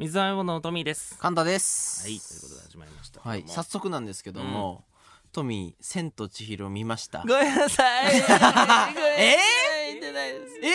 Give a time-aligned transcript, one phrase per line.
[0.00, 1.18] 水溜のトミーです。
[1.18, 2.04] カンタです。
[2.04, 3.20] はい、ということで始まりました。
[3.20, 4.86] はい、早速なんですけども、
[5.30, 7.22] トミー、千と千尋見ました。
[7.28, 8.16] ごめんなさい。
[8.16, 10.54] えー、見てないです。
[10.62, 10.72] え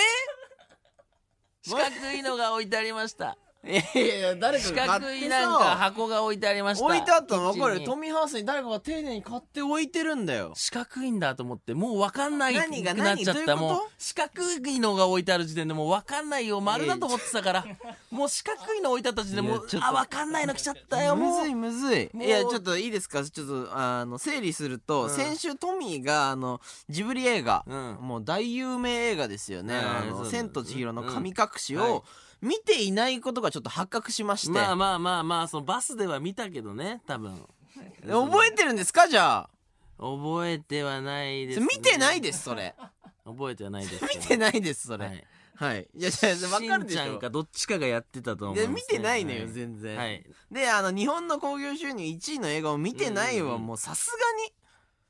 [1.63, 3.35] 四角いのが置いてありました。
[3.67, 6.85] えいやいや、誰四かが買角っていなんかさ、箱が置いてありました。
[6.85, 7.51] 置いてあったの？
[7.53, 10.53] 分かるキッチンにトミーハウスに誰かが丁寧に買って置いてるんだよ。
[10.55, 12.83] 四角いんだと思って、もう分かんないく何？
[12.83, 13.33] がなっちゃった。
[13.33, 13.57] 何どういうこと？
[13.57, 16.61] もう、四角いのが置いてある時点でもう分かんないよ。
[16.61, 17.65] 丸だと思ってたから。
[18.11, 21.55] もう四角いの置いてあった時点でもういやちょっ、とあ、分かんないの来ちゃったよ、もうむずい。
[21.55, 22.09] むずい。
[22.13, 23.23] もういや、ちょっといいですか？
[23.23, 29.75] ちょっと、あの、整理すると、うん先週トミーが、あの、ジブリ映画、うんもう大有名映画ですよね。
[29.75, 32.03] うんあの、そうだ千と千尋の神隠しうんはいを、
[32.45, 34.51] 見ていないことがちょっと発覚しまして。
[34.53, 37.35] まあまあまあまあ、そのバスでは見たけどね、多分。
[38.07, 39.07] 覚えてるんですか？
[39.07, 39.49] じゃあ。
[39.97, 42.75] 覚えてはないです、見てないです、それ。
[43.25, 45.25] 覚えてはないです見てないです、そそれ。
[45.55, 45.87] はい。
[45.95, 47.19] いや、いや、わかるでしょしんちゃん。
[47.19, 49.97] かどっちかがやってたと思う、で見てないのよ、はい全然。
[49.97, 54.53] はいで、あの、日本の興行収入1位の映画を見てないは、もうさすがに、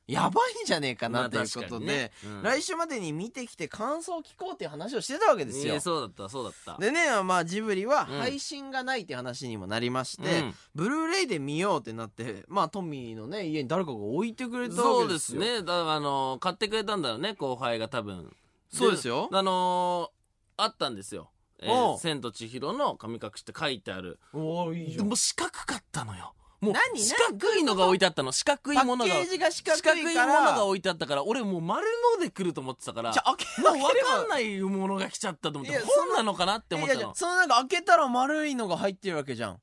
[0.06, 2.42] やばいんじゃねえかな、まあということでね、うん。
[2.42, 5.80] 来週までに見てきて感想を聞こうっていう話をしてたわけですよ。
[5.80, 6.78] そうだったそうだった。
[6.80, 8.18] でね、まあ、ジブリはうん。
[8.18, 10.54] 配信がないって話にもなりまして、うん。
[10.74, 15.42] ブルーレイで見ようってなって、まあ、トミーのね、家に誰かが置いてくれたそうでわけですよ。
[15.42, 15.60] すね。
[15.60, 18.32] だからあの買ってくれたんだよね後輩が多分。
[18.72, 19.28] そうですよ。
[19.32, 20.16] あのー
[20.58, 21.28] あったんですよ
[21.60, 24.18] 「えー千と千尋の神隠し」って書いてある。
[24.32, 25.06] おーいいじゃん。
[25.06, 26.98] もう四角かったのよもう何？
[26.98, 28.32] 四角いのが置いてあったの。
[28.32, 29.12] 四角いパものが。
[29.12, 29.96] ッケージが四角いから。
[29.96, 33.12] 四角いものが置いてあったから俺もう丸ので来ると思ってたから。
[33.12, 39.54] じゃあ開けもう分かんないものが来ちゃったと思って本なのかなって思っいやいやたのそのなんか開けたら丸いのが入ってるわけじ開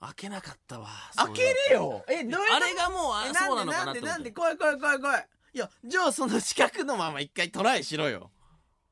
[0.00, 2.04] 開けなかったわ開けれよ。
[2.08, 2.54] えどういうこと？
[2.54, 4.00] あれがもうあえそうなのかなって。
[4.00, 4.06] で？
[4.06, 4.30] なんで？
[4.30, 5.26] 怖い怖い怖い怖い。
[5.54, 8.30] いやじゃあその四角のまま一回トライしろよ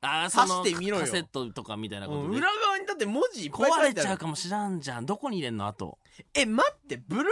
[0.07, 1.05] あーその刺してみろよ。
[1.05, 2.37] カセットとかみたいなことで。
[2.37, 5.05] 裏側にだって文字いっぱい書壊れいてちゃうかもしらんじゃん。
[5.05, 5.67] どこに入れんの？
[5.67, 5.97] あと。
[6.33, 7.25] え待ってブルー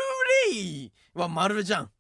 [0.52, 1.92] レイは丸じゃん。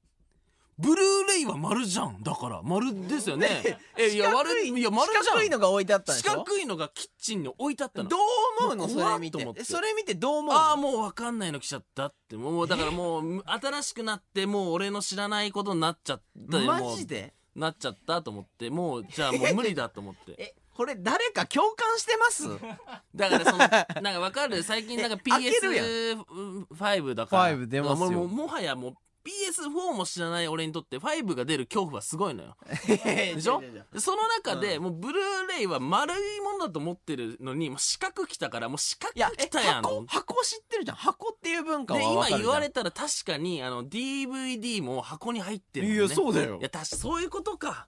[0.77, 2.21] ブルーレイは丸じゃん。
[2.21, 2.61] だから。
[2.61, 3.79] 丸ですよね。
[3.97, 6.43] えいや四いいや丸じ四角いのが置いてあったんで四しょ？
[6.43, 8.09] 角いのがキッチンに置いてあったの。
[8.09, 8.19] どう
[8.59, 8.89] 思うの？
[8.89, 9.37] それ見て。
[9.37, 9.61] っと思って。
[9.61, 10.59] えそれ見てどう思うの？
[10.59, 12.07] ああもう分かんないの来ちゃった。
[12.07, 16.21] ってもうだからもう新しくなってもう俺の知らないことになっちゃっ
[16.51, 17.33] たマもうジで？
[17.55, 18.69] なっちゃったと思って。
[18.69, 20.35] もうじゃあもう無理だと思って。
[20.37, 22.43] えこれ誰か共感してます？
[23.15, 23.69] だからそのなん
[24.13, 24.61] か分かる？
[24.61, 25.85] 最近なんかえ 開けるやん。
[25.85, 27.43] PS5 だから。
[27.53, 28.11] 5出ますよ。
[28.11, 28.93] もうもはやもう
[29.25, 32.57] PS4 も知らない俺にとって5が出る恐怖はすごいのよ。
[32.85, 32.97] で
[33.35, 33.63] でしょ？
[33.97, 39.81] その中で、うもうブルーレイは丸いものだと思ってるのにもう四角来たからもう四角来たやん。
[39.81, 40.05] 箱？
[40.07, 40.97] 箱知ってるじゃん。
[40.97, 42.41] 箱っていう文化はで今分かるじゃん。
[42.41, 45.93] 言われたら確かにあの DVD も箱に入ってるね。
[45.95, 46.57] いやそうだよ。
[46.59, 47.87] いや確かそういうことか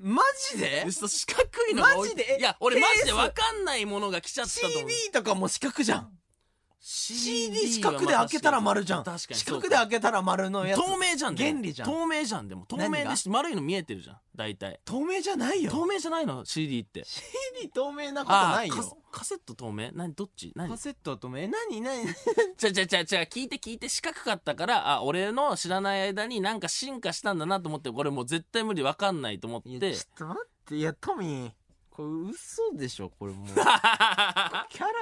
[0.00, 0.22] マ
[0.52, 0.86] ジで？
[0.90, 2.10] 四角いのが置い。
[2.10, 2.34] マジで？
[2.36, 3.16] えいや俺マジでケース。
[3.16, 4.90] 分かんないものが来ちゃったと思う。
[4.90, 6.17] CD とかも四角じゃん
[6.80, 9.04] CD 四角では開けたら丸じゃん。
[9.04, 10.78] 確かに四角で開けたら丸のやつ。
[10.78, 11.88] 透明じゃん原理じゃん。
[11.88, 12.66] 透明じゃんでも。
[12.66, 14.16] 透明でし丸いの見えてるじゃん。
[14.34, 14.80] 大体。
[14.84, 15.72] 透明じゃないよ。
[15.72, 17.04] 透明じゃないの？CD って。
[17.04, 18.74] CD 透明なことないよ。
[19.10, 19.90] カカセット透明？
[19.92, 20.14] 何？
[20.14, 20.52] どっち？
[20.54, 20.68] 何？
[20.68, 21.38] カセットは透明？
[21.40, 21.80] え何？
[21.80, 22.06] 何？
[22.56, 28.82] じゃじゃじゃじゃ聞いて聞いて四角かったからあ俺の知らない間になんか進化したんだなと思ってこれもう絶対無理。
[28.82, 29.94] 分かんないと思って。
[29.94, 30.76] ちょっと待って。
[30.76, 31.52] いやトミー
[31.98, 33.46] これ嘘でしょこれもう。
[33.50, 33.64] キャ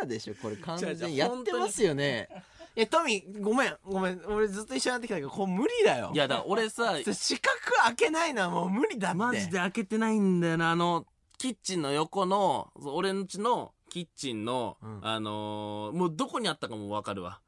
[0.00, 0.56] ラでしょこれ。
[0.56, 1.18] 完全に。
[1.18, 2.26] やってますよね。
[2.74, 4.22] いやトミーごめんごめん。
[4.26, 6.10] 俺ずっと一緒にやってきたけどこれ無理だよ。
[6.14, 9.16] いやだ俺さ四角開けないのはもう無理だって。
[9.18, 10.70] マジで開けてないんだよな。
[10.70, 15.00] あのキッチンの横の俺んちのキッチンの、うん。
[15.02, 17.42] あのーもうどこにあったかも分かるわ、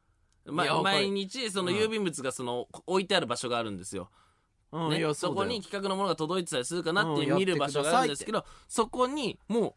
[0.44, 1.78] ま毎日そのうん。
[1.78, 4.27] 郵便物がその置いてある場所があるんですよ、うん
[4.72, 5.14] ねいやうだよ。
[5.14, 9.76] そうこに企画のものが届いてたりするかなってうん見る場所があるんですけど、そこにも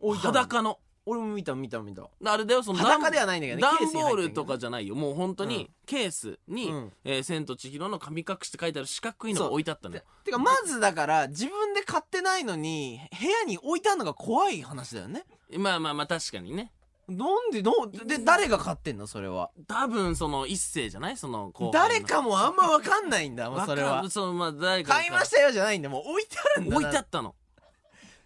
[0.00, 0.78] う置いてある裸の。
[1.10, 2.02] 俺も見た見た見た。
[2.26, 4.94] あれだよその裸ではないんだけどね段ボールとかじゃないよ。
[4.94, 5.48] もう本当うん。
[5.48, 10.02] にケースにうん「えー千と千尋の神隠し」って書いてある四角いのが置いてあったのよ。
[10.24, 15.24] てかまずだから自分で買ってないのに部屋に置いてあるのが怖い話だよね。
[15.56, 16.72] まあまあまあ確かにね
[17.08, 19.06] なんでどうで誰が買ってんの？
[19.06, 19.50] それは。
[19.66, 21.16] 多分その一世じゃない？
[21.16, 21.88] その後輩の。
[21.88, 23.50] 誰かもあんま分かんないんだ。
[23.50, 24.08] もうそれは。
[24.10, 24.94] そうまあ誰かが。
[24.96, 25.88] 買いましたよじゃないんだ。
[25.88, 26.76] もう置いてあるんだな。
[26.76, 27.34] 置いてあったの。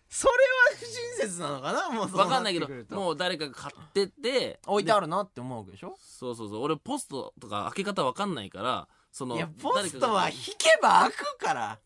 [0.09, 0.39] それは
[0.79, 0.85] 不
[1.25, 1.91] 親切なのかな？
[1.91, 2.97] もうそうわかんないけどってくると。
[2.97, 5.95] もう誰かが買っててる置いてあるなって思うわけでしょ？
[6.01, 6.63] そうそうそう。
[6.63, 11.79] 俺ポストとか開け方わかんないからそのいやポストは誰か引けば開くから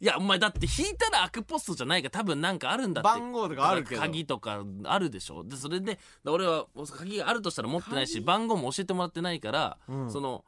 [0.00, 3.08] いやお前だって引いたら開くポストじゃないから多分なんかあるんだって。
[3.08, 4.00] 番号とかあるけど。
[4.00, 5.44] 鍵とかあるでしょ。
[5.44, 6.66] でそれで俺は
[6.96, 8.24] 鍵があるとしたら持ってないし鍵？
[8.24, 10.10] 番号も教えてもらってないから、うん。
[10.10, 10.44] その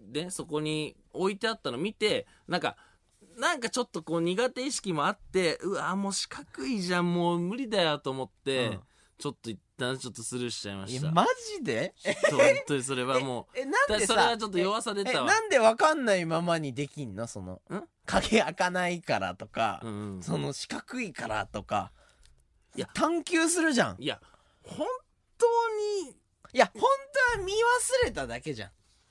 [0.00, 2.76] でそこに置いてあったの見てなんか
[3.36, 8.80] なんかちょっとこう苦手意識もあってうわもう四角いじゃんもう無理だよと思って、
[9.18, 11.10] ちょっと一旦ちょっとスルーしちゃいました。
[11.10, 11.26] マ
[11.58, 11.92] ジで？
[12.02, 15.26] ちょっと本当にそれはもえなんでさそれはちょっと弱さ出えたわ。
[15.26, 17.26] なんでわかんないままにできんの？
[17.26, 17.82] そのん。
[18.06, 20.22] 鍵開かないからとか、うんうん。
[20.22, 21.90] その四角いからとか。
[22.76, 22.88] いや。
[22.94, 23.96] 探求するじゃん。
[23.98, 24.20] いや
[24.62, 24.86] 本
[25.36, 25.46] 当
[26.06, 26.12] に。
[26.52, 26.82] いや本
[27.34, 28.70] 当は見忘れただけじゃん。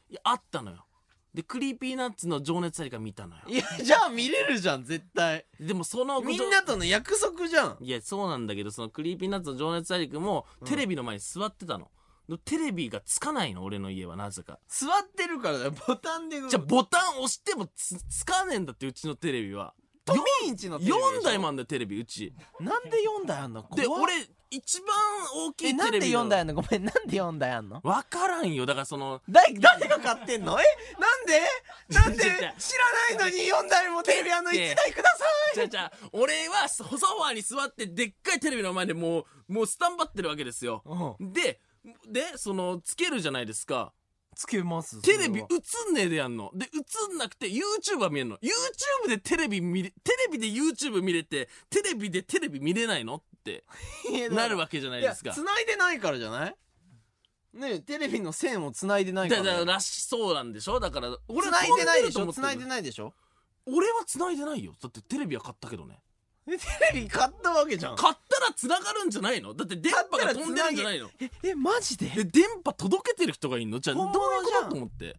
[0.09, 0.86] いやあったのよ
[1.33, 3.41] で Creepy Nuts の情熱大陸が見たのよ。
[3.47, 5.45] いやじゃあ見れるじゃん絶対。
[5.59, 7.77] でもそのみんなとの約束じゃん。
[7.79, 10.67] いやそうなんだけどその Creepy Nuts の情熱大陸もうん。
[10.67, 11.91] テレビの前に座ってたの、
[12.27, 14.59] でテレビがつかないの俺の家はなぜか。
[14.67, 19.73] 座ってるからだよボタンでじゃあボタン押してもつかねえんだってうちのテレビは
[20.07, 22.33] トミーンチのテレビでしょ4台もあんだよテレビうち。
[22.59, 23.65] なんで4台あんの？
[23.75, 24.13] で俺
[24.49, 24.87] 一番
[25.35, 26.53] 大きえなんでいテレビの4台あんの？
[26.55, 27.81] ごめんなんで4台あんの？
[27.81, 28.65] 分からんよ。
[28.65, 30.57] だからそのだ誰が買ってんの？
[30.59, 30.63] え
[30.99, 31.41] なんで？
[31.89, 32.23] なんで？
[32.23, 32.73] 違う違う知
[33.11, 35.25] らないのに4台もテレビあんの？1台くださ
[35.55, 41.17] じゃあじゃあ俺はソファーに座ってでっかいテレビの前でもうもうスタンバってるわけですよ。
[41.19, 41.59] いで
[42.09, 43.93] でそのつけるじゃないですか
[44.37, 45.43] つけますテレビ映
[45.91, 46.51] んねえでやんの。
[46.53, 48.37] で映んなくて YouTube は見えんの。
[48.37, 53.15] YouTube でテレビ見れテレビで YouTube 見れてテレビでテレビ見れないの？
[53.15, 53.63] って
[54.31, 55.31] なるわわけじゃないですか。
[55.33, 56.55] 繋いでないからじゃない？
[57.53, 60.79] ねえテレビの線を繋いでないかだらかららしそうなんでしょ？
[60.79, 62.31] だから俺繋いでないでしょ？
[62.31, 63.13] 繋いでないでしょ？
[63.65, 64.75] 俺は繋いでないよ。
[64.81, 65.99] だってテレビは買ったけどね。
[65.99, 66.06] え
[66.47, 66.57] テ
[66.93, 67.95] レビ買ったわけじゃん。
[67.97, 69.53] 買ったら繋がるんじゃないの？
[69.53, 71.09] だって電波が飛んでるんじゃないの？
[71.19, 72.11] ええマジで？
[72.17, 73.79] え電波届けてる人がいんの？
[73.81, 75.17] じゃあどういうことと思って？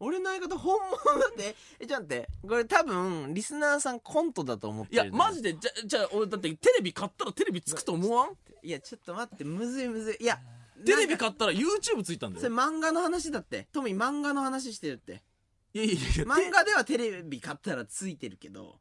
[0.00, 1.54] 俺の相方本物だって。
[1.78, 2.28] えちょっと待って。
[2.48, 5.54] これ多分リスナーさんコントだと思っているやマジで。
[5.54, 8.36] じゃじゃあ俺だってテレビ買ったらテレビつくと思わん？
[8.62, 9.44] いやちょっと待って。
[9.44, 10.16] むずいむずい。
[10.24, 10.40] いや
[10.84, 13.68] テレビ買ったら YouTube ついたんだそれよ漫画の話だって。
[13.72, 15.22] トミー漫画の話してるって。
[15.72, 18.80] いやいやいや漫画ではテレビ買ったらついてるけど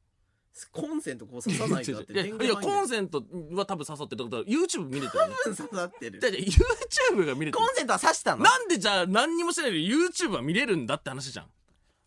[0.72, 3.24] コンセントこう刺さないとだっていやコンセント
[3.54, 5.34] は多分刺さってるってことは YouTube 見れてるね。
[5.52, 6.20] ン刺さってる。
[6.20, 7.66] じゃあじゃあ YouTube が見れてる。
[7.66, 8.44] コンセントは刺したの？
[8.44, 11.46] なんでじゃあ何にもしないで YouTube は見れるんだって話じゃん。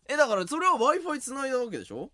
[0.07, 2.09] えだからそれは w i f i 繋いだわけでしょ？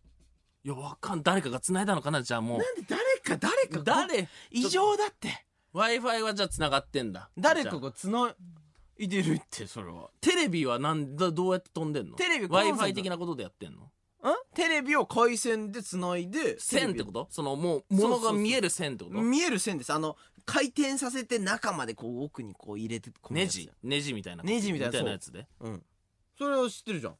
[0.63, 2.24] いやわかん誰かが繋いだのかな？
[2.24, 2.57] じゃあもう。
[2.57, 4.27] なんで誰か誰か誰？
[4.50, 5.45] 異常だって。
[5.74, 7.29] W i f i はじゃあ繋がってんだ。
[7.38, 8.33] 誰かが繋
[8.97, 9.68] いでるって。
[9.68, 10.09] それは。
[10.19, 12.15] テレビはなんだどうやって飛んでんの？
[12.15, 13.81] テレビ w i コン f セン i ト的なことでやってんの？
[13.83, 13.89] ん
[14.54, 17.25] テレビを回線で繋いで線ってこと？
[17.25, 19.22] とそのもう物が見える線ってこと？
[19.22, 19.92] 見える線です。
[19.94, 20.16] あの
[20.46, 23.72] 回転させて中までこう奥にこう入れてネジ？
[23.84, 25.31] ネジみたいなネジみたいなやつ。
[25.31, 25.48] で？
[25.60, 25.84] うん。
[26.38, 27.16] それを知ってるじゃん。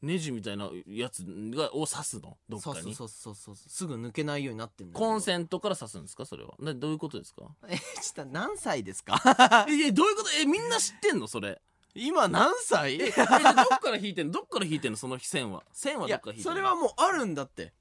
[0.00, 2.36] ネジみたいなやつがを刺すの？
[2.48, 2.94] どっかに？
[2.94, 3.68] そうそうそうそう。
[3.68, 6.24] すぐ抜けないようになってんだコンンセントから刺すんですか？
[6.24, 6.54] それは。
[6.60, 7.42] などういうことですか？
[7.68, 9.20] えちょっと何歳ですか？
[9.68, 10.30] えどういうこと？
[10.40, 11.26] えみんな知ってんの？
[11.26, 11.60] それ
[11.94, 13.00] 今何歳？
[13.00, 14.32] ええじゃあどっから引いてんの？
[14.32, 14.96] どっから引いてんの？
[14.96, 15.62] その線は。
[15.72, 16.56] 線はいどっやから引いてんの？
[16.56, 17.72] それはもうあるんだって。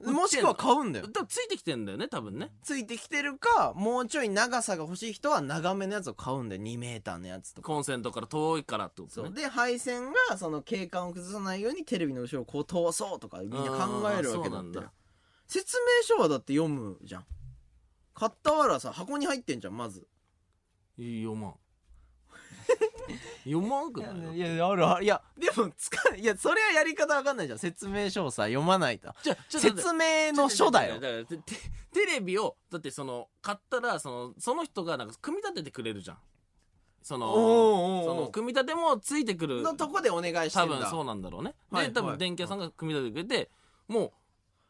[0.00, 0.20] 売ってんの？
[0.20, 1.06] もしくは買うんだよ。
[1.06, 2.50] だからついてきてんだよね多分ね。
[2.62, 6.62] ついてきてるかもうちょい長さが欲しい人は長めのやつを買うんだよ。
[6.62, 7.66] 2メーターのやつとか。
[7.66, 9.28] コンセントから遠いからってことね。
[9.28, 9.34] そう。
[9.34, 14.18] で配線がその景観を崩さないようにテレビの後ろをこう通そうとかみんな考えるわけだって。
[14.18, 14.92] あーそうなんだ。
[15.46, 17.24] 説明書はだって読むじゃん。
[18.14, 20.06] 買ったわらさ箱に入ってんじゃんまず。
[20.98, 21.54] 読まん
[23.44, 25.04] 読まんくないいやあるある。
[25.04, 27.58] いやでもつかいやそれはやり方わかんないじゃん。
[27.58, 29.12] 説明書をさ読まないと。
[29.22, 31.00] じゃあちょっと説明の書だよ。
[31.00, 31.56] からテテ
[31.92, 36.18] テレビをだってその買ったらそのその人がなんか組み立ててくれるじゃん。
[37.02, 38.04] そのおーおーおー。
[38.04, 39.62] その組み立てもついてくる。
[39.62, 40.76] のとこでお願いしてんだ。
[40.76, 41.92] 多分そうなんだろうね、はいはい。
[41.92, 43.50] で多分電気屋さんが組み立ててくれて、
[43.88, 44.12] も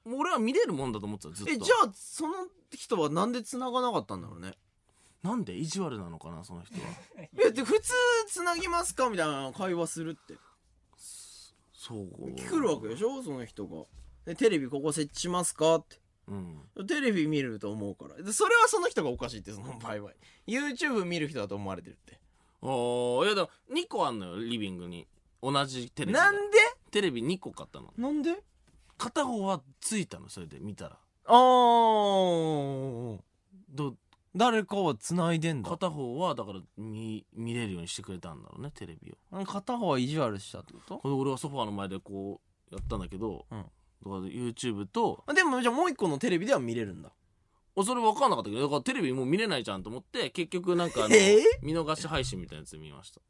[0.04, 1.52] うもう俺は見れるもんだと思ってたずっと。
[1.52, 4.54] えじゃあその人はなんで繋がなかったんだろうね
[5.22, 6.86] なんで意地悪なのかなその人は。
[7.38, 7.92] えで普通
[8.28, 10.34] 繋ぎますかみたいな会話するって。
[11.72, 12.34] そう。
[12.34, 13.84] 来るわけでしょその人が。
[14.24, 16.00] でテレビここ設置しますかって。
[16.28, 16.86] うん。
[16.86, 18.22] テレビ見ると思うから。
[18.22, 20.12] でそれはその人がおかしいってその場合は。
[20.46, 22.18] YouTube 見る人だと思われてるって。
[22.62, 25.06] おーいやでも2個あんのよリビングに。
[25.42, 26.32] 同じテレビが。
[26.32, 26.58] なんで？
[26.90, 27.92] テレビ2個買ったの。
[27.96, 28.42] なんで？
[28.98, 30.98] 片方はついたのそれで見たら。
[31.24, 33.18] あー。
[33.70, 33.96] ど
[34.36, 35.70] 誰かは繋いでんだ。
[35.70, 39.44] 片方はだから見見れるようにしてくれたんだろうねテレビを。
[39.44, 43.58] 片方は意地悪したってここれ俺はソファーの前でこうやったんだけど、うん。
[43.58, 43.70] だか
[44.02, 47.10] ら YouTube ととでもじゃあもう一個のテレビでは見れるんだ。
[47.76, 51.42] おそれ分かんなかったけどだからテレビもう見れないじゃんと思って結局なんかあの、えー？
[51.62, 53.20] 見逃し配信みたいなやつで見ました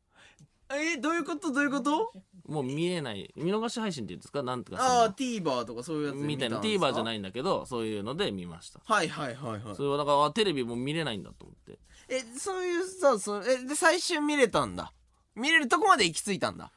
[0.76, 1.52] えどういうこと？
[1.52, 2.12] どういうこと？
[2.46, 3.32] もう見えない。
[3.36, 4.42] 見逃し配信って言うんですか？
[4.42, 4.90] なんとかその。
[4.90, 6.60] ああ TVer とかそういうやつでみたいな。
[6.60, 8.80] TVer じゃないんだけどそういうので見ました。
[8.84, 9.76] はいはいはいはい。
[9.76, 11.78] それはだからあテレビも見れないんだと思って。
[12.08, 14.92] えそういうさそうえで最終見れたんだ。
[15.36, 16.72] 見れるとこまで行き着いたんだ。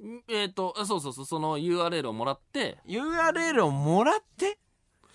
[0.00, 0.22] ん？
[0.28, 2.78] えっ、とあそうそうそうその URL をもらって。
[2.86, 4.58] URL をもらって？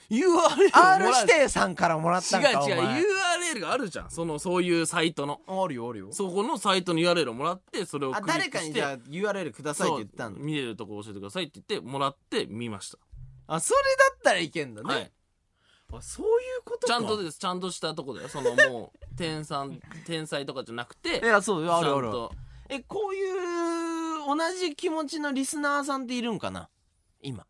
[0.10, 3.05] URL 指定さんからもらったんか違う違う。
[3.55, 4.12] URL があるじゃん。
[4.12, 5.41] そのそういうサイトの。
[5.48, 6.07] あるよあるよ。
[6.12, 8.51] そこのサイトの URL をもらってそれをあクリックして。
[8.51, 10.38] 誰かにじゃあ URL くださいって言ったんだ。
[10.38, 12.98] そう見れるとこ教えてくださいって言ってもらって見ました。
[13.48, 15.12] あそれだったらいけんだね、はい。
[15.93, 16.88] あそういうことか。
[16.88, 17.38] ちゃんとです。
[17.39, 18.29] ちゃんとしたとこだよ。
[18.29, 19.69] そのもう天才
[20.05, 22.10] 天才とかじゃなくていやそうあるある。
[22.69, 26.69] えこういう同じ気持ちのリスナーさんっているんかな？
[27.22, 27.45] 今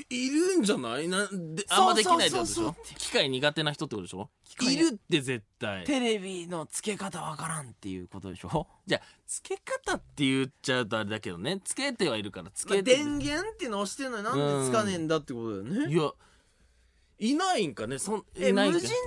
[0.00, 1.08] いいるんじゃない？
[1.08, 4.30] なんでそうあんまできないってことでしそうょ機械苦手な人ってことでしょ？
[4.56, 4.86] 械いる。
[4.94, 5.84] って絶対。
[5.84, 8.66] テレビの付け方わからんっていうことでしょ？
[8.86, 11.60] じゃあ付け方って言っちゃうとあれだけどね。
[11.64, 15.92] 付けてはいるから付まあけて、電源っていうの押してんのになんでつかねえんだってことだよね。
[15.92, 16.10] いや
[17.18, 17.98] いないんかね？
[17.98, 19.00] そんえいないんか無人島に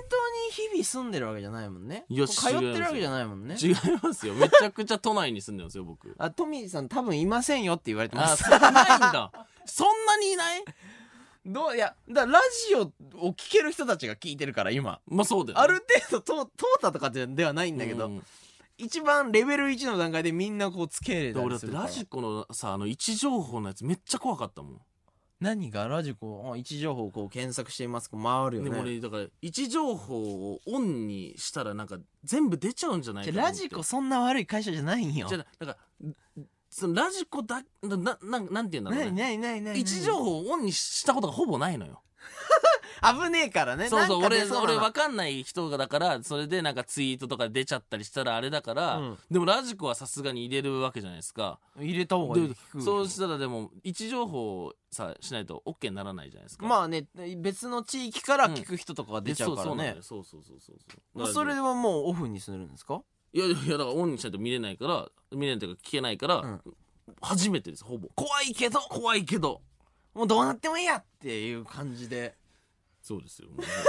[0.50, 2.04] 日々住んでるわけじゃないもんね。
[2.08, 3.56] いや通ってるわけじゃないもんね。
[3.60, 4.34] 違いますよ。
[4.34, 6.14] めちゃくちゃ都内に住んでますよ僕。
[6.18, 8.44] あトミーさん多分いませんよって言われてます。
[8.46, 9.32] あそんないんだ。
[9.64, 10.64] そんなにいない？
[11.46, 11.76] どう？
[11.76, 15.00] いやだからラジオを聞ける人たちが聞いてるから今。
[15.06, 15.74] まあそうだよ、ね、ある
[16.10, 18.22] 程度通通ったとかでではないんだけど、うん。
[18.76, 24.80] 一番レベル1の段階でみんなこうつけれたで俺だってりするからラジコのさあの位置情報のやつめっちゃ怖かったもん
[25.40, 33.56] 何がラジコあ位置情報をこう検索しています回るよでもね俺だから位置情報をオンにしたらなんか全部出ちゃうんじゃないかじと思って。
[33.62, 35.28] ゃあラジコそんな悪い会社じゃないんよ。
[35.28, 35.78] じゃあなんか
[36.68, 42.02] そのラジコだななななんて言うんだろう何ね何何何位置情報をオンにしたことがほぼないのよ
[43.02, 43.88] 危ねえからね。
[43.88, 49.18] そうそう俺俺分かんない人がだからそれでなんかツイートとか出ちゃったりしたらあれだから、うん。
[49.30, 51.58] でもラジコはさすがに入れるわけじゃないですか。
[51.78, 52.48] 入れた方がいい。
[52.48, 56.66] でそうしたらでも位置情報をさしないと OK にならないじゃないですか。
[56.66, 57.06] まあね
[57.38, 59.96] 別の地域から聞く人とかが出ちゃうからね。
[60.00, 63.02] そうそうそうそうそうまあそうそれはもうオフにするんですか？
[63.32, 66.60] いやいやいやだからオンにしないと見れないから見れないというか聞けないから、うん。
[67.20, 68.08] 初めてですほぼ。
[68.14, 68.80] 怖いけど。
[68.80, 69.60] 怖いけど。
[70.14, 72.34] もうどうなってもいいやっていう感じで
[73.10, 73.48] そうですよ。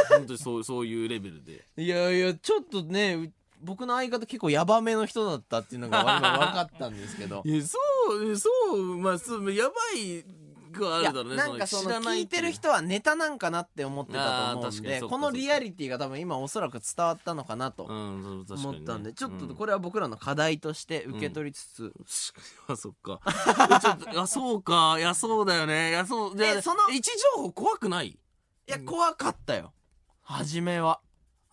[0.09, 1.63] 本当にそう そういうレベルで。
[1.77, 6.21] いやいやちょっとねう僕の相方結構ヤバめの人だったっていうのが今分
[6.53, 7.43] かったんですけど。
[7.45, 7.77] いやそ
[8.15, 10.25] うそうまあそうやばい
[10.71, 11.35] があるだろうね。
[11.35, 19.55] なんかその知らない聞いてる人はネタなんかなって思ってたと思うんでこのリアリティが多分今おそらく伝わったのかなと思ったんでちょっとうん。
[19.55, 21.93] これは僕らの課題として受け取りつつ、
[22.67, 23.19] あそっか。
[23.81, 24.95] ちょっとあそうか。
[24.97, 25.89] いやそうだよね。
[25.89, 28.17] いやそうでえその位置情報怖くない？
[28.67, 29.73] いや怖かったよ。
[30.21, 31.01] 初めは。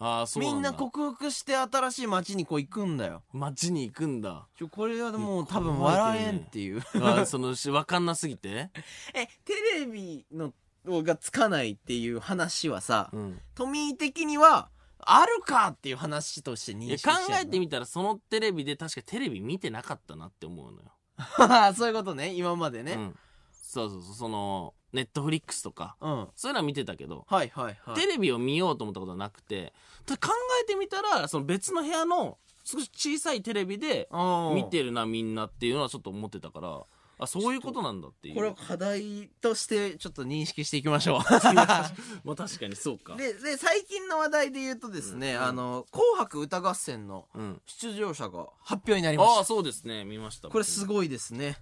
[0.01, 3.25] ああそうみんな克服して新しい街にこう行くんだよ。
[3.33, 4.47] 街に行くんだ。
[4.57, 6.83] ちょこれはもう多分笑えんっていう。
[6.95, 8.71] あーそのし分かんなすぎて？
[9.15, 10.53] えテレビの
[10.87, 13.41] がつかないっていう話はさ、うん。
[13.57, 21.25] トミー的にはあるかっていう話として認識して考えてみたらそのテレビで確かテレビ見てなかったなって思うのよ、み
[21.77, 22.93] そういうことね今までね。
[22.93, 23.19] うん、
[23.53, 27.95] そうそうそうそのネットフリックスとかうん、そういうのは見てたけど、はいはいはい。
[27.95, 29.73] テレビを見ようと思ったことはなくて
[30.07, 30.17] 考
[30.63, 34.55] えてみたらその別の部屋の少し小さいテレビでうん。
[34.55, 36.83] 見てるなみんなっていうのはちょっと思ってたから
[37.21, 38.35] あそういうことなんだっていう。
[38.37, 41.19] これを課題としてちょっと認識していきましょう。
[42.25, 43.17] まあ確かにそうか。
[43.17, 45.43] でで最近の話題で言うとですね「うん。
[45.43, 47.61] あの紅白歌合戦」のうん。
[47.67, 49.37] 出場者が発表になりました。
[49.39, 50.05] ああそうですね。
[50.05, 51.59] 見ましたこれすごいですね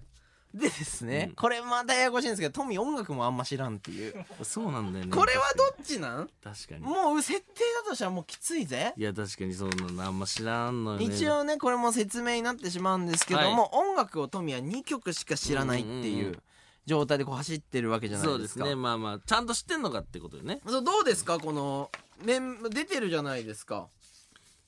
[0.53, 1.35] でですね、うん。
[1.35, 4.25] これまたややこしいんですけどトミー音楽もあんま知らんっていう。
[4.43, 6.29] そうなんだよねこれはどっちなん？
[6.43, 6.79] 確かに。
[6.81, 7.45] もう設定
[7.83, 8.93] だとしたらもうきついぜ。
[8.97, 11.05] いや確かにそうなのあんま知らんのよね。
[11.05, 16.41] 一応ねこれも説明になってしまうんですけども、音楽をトミーは2曲しか知らないってうんうんいううん。
[16.85, 18.75] 状態でこう走ってるわけじゃなそですいうですかね。
[18.75, 20.61] まあまあちゃんと知ってんのかってことよね。
[20.65, 21.37] そうどうですか？
[21.37, 21.91] この
[22.23, 23.87] 面出てるじゃないですか。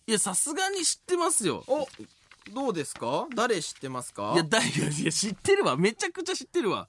[0.05, 1.63] いやさすがに知ってますよ。
[1.67, 1.87] お
[2.53, 3.27] どうですか？
[3.35, 4.31] 誰知ってますか？
[4.33, 5.77] いやだいやいや知ってるわ。
[5.77, 6.87] めちゃくちゃ知ってるわ。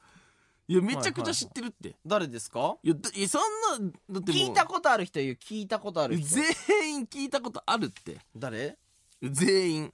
[0.69, 2.77] いやめちゃくちゃ知ってるって、い誰ですか？
[2.83, 3.43] やだいやそん
[3.83, 4.41] なだってもう。
[4.41, 6.37] 聞いたことある人言う聞いたことある人。
[6.69, 8.19] 全員聞いたことあるって。
[8.37, 8.77] 誰？
[9.21, 9.93] 全員。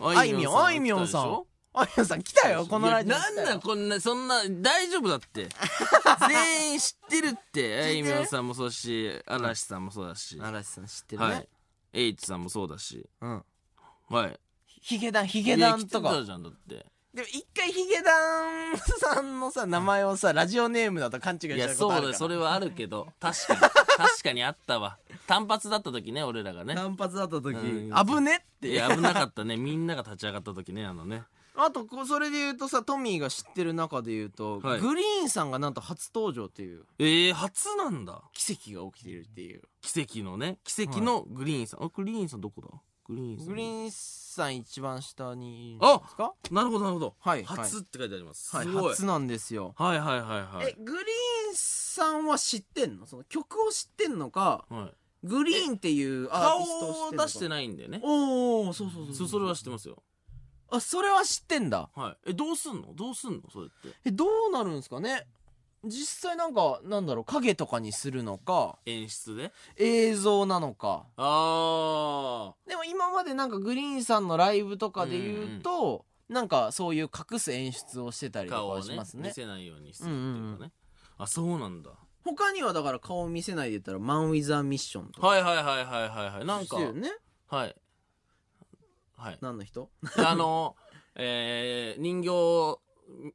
[0.00, 1.42] あいみょんあいみょんさん。
[1.72, 2.66] あいみょんさん来たよ。
[2.66, 5.48] このラジオいやなんだこんなそんな大丈夫だって。
[6.28, 7.78] 全員知ってるって。
[7.84, 11.48] あいみょんさんもそうだし嵐さんもそうだし、嵐さん知ってるね、はい。
[11.92, 13.08] エイチさんもそうだし。
[13.20, 13.44] うん。
[14.08, 14.40] はい
[14.86, 16.22] ヒゲダンヒゲいダンとか。
[16.22, 16.86] じゃんだって。
[17.12, 22.14] でも一回ヒゲダンさんのさ名前をさラジオネームだと勘違いしちゃいやうことあるから。
[22.18, 22.38] そうだよ。
[22.38, 23.08] それはあるけど。
[23.18, 23.60] 確かに。
[23.60, 24.98] 確かにあったわ。
[25.26, 26.76] 単発だった時ね俺らがね。
[26.76, 28.06] 単発だった時、うん。
[28.06, 28.68] 危ねって。
[28.68, 29.56] いや危なかったね。
[29.56, 31.24] みんなが立ち上がった時ねあのね。
[31.56, 34.80] あとこうそれで言うとさトミーが知ってる中で言うと、はい。
[34.80, 36.84] グリーンさんがなんと初登場っていう。
[37.00, 38.22] えー、初なんだ。
[38.34, 39.62] 奇跡が起きているっていう。
[39.80, 40.60] 奇跡のね。
[40.62, 42.68] 奇跡のグリーンさん、あグリーンさんどこだ？
[43.08, 43.46] グリーンさん。
[43.48, 46.32] グリーンさん一番下にいるんあですか？
[46.50, 48.90] なるほどなるほど、はい初って書いてあります、はいすごい。
[48.90, 50.68] 初なんですよ、はいはいはいはい。
[50.78, 51.02] えグリー
[51.52, 53.06] ンさんは知ってんの？
[53.06, 55.26] その曲を知ってんのかはい。
[55.26, 58.00] グリーンっていうアー顔ティストをを出してないんだよね。
[58.02, 60.02] おおそうそうそうそそれは知ってますよ。
[60.68, 61.88] あそれは知ってんだ。
[61.94, 62.30] はい。
[62.30, 62.92] えどうすんの？
[62.94, 63.42] どうすんの？
[63.52, 63.96] それって。
[64.04, 65.26] えどうなるんですかね？
[65.86, 69.52] 実際なんかなんだろう影とかにするのか演出で？
[69.76, 71.06] 映像なのか。
[71.16, 79.28] あでも今までなんかグリーンさんのライブとかで言うと、なんかそういう隠す演出をしてたりとかはしますね。
[79.28, 80.72] 見せないようにするっていうかね、
[81.18, 81.90] あそうなんだ。
[82.24, 85.28] 他にはだから顔見せないで言ったらマン・ウィザー・ミッションとか。
[85.28, 86.44] はいはいはいはいはいはい。
[86.44, 86.78] なんか。
[86.92, 87.10] ね。
[87.46, 87.76] はい。
[89.16, 89.38] はい。
[89.40, 89.90] 何の人？
[90.18, 90.76] あの
[91.14, 92.78] えー、人形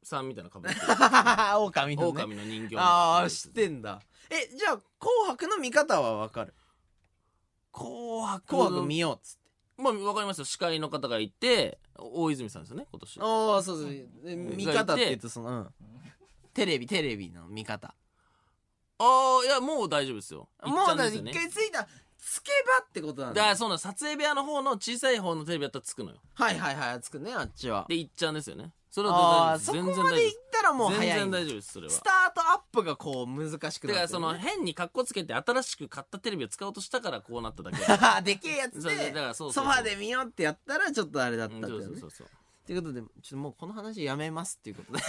[0.03, 0.85] さんみたいなかぶってる。
[1.59, 2.23] 狼のね。
[2.23, 4.01] 狼の人形ああ知ってんだ。
[4.29, 6.53] えじゃあ「紅白」の見方はわかる？
[7.71, 9.41] 紅白紅白見ようっつって。
[9.81, 10.45] まあわかりますよ。
[10.45, 13.19] 司会の方がいて大泉さんですよね今年。
[13.19, 15.73] ああそうそうで見方って言うとその、うん、
[16.53, 17.95] テレビテレビの見方。
[18.99, 20.47] ああいやもう大丈夫ですよ。
[20.63, 21.87] もうだ一回ついた
[22.19, 23.41] つけばってことなんだ。
[23.41, 26.17] だからそうなの撮影部屋の方の小さい方のテレビやったらつくのよ。
[26.35, 27.85] はいはいはいつくねあっちは。
[27.89, 31.27] でいっちゃうんですよねそれあはあそこ全然までいったらもう全早い。
[31.27, 31.93] んだ然大丈夫ですそれは。
[31.93, 37.77] スタートアップがこう難しくなってる、ね、だからその変にカッコつけて新しく買ったテレビを使おうとしたからこうなっただけ
[38.23, 39.65] でけえやつそうだでからそうそう。
[39.65, 41.85] ソファで見ようってやったらちょっとあれだったんだよね。
[41.85, 42.27] うんそうそうそうそう。
[42.67, 45.03] ということでちょっともうこの話やめますっていうことで。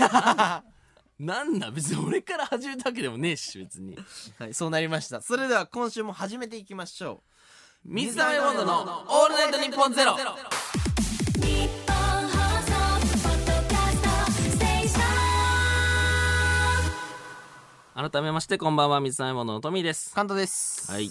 [1.19, 3.99] なんだ別に俺から始めたわけでもねえし別に。
[4.39, 5.21] はいそうなりました。
[5.21, 7.33] それでは今週も始めていきましょう。
[7.85, 10.17] 水溜りボンドの「オールナイトニッポンゼロ
[17.95, 20.15] 改めましてこんばんは水溜りボンドのトミーです。
[20.15, 20.91] カントです。
[20.91, 21.11] はい。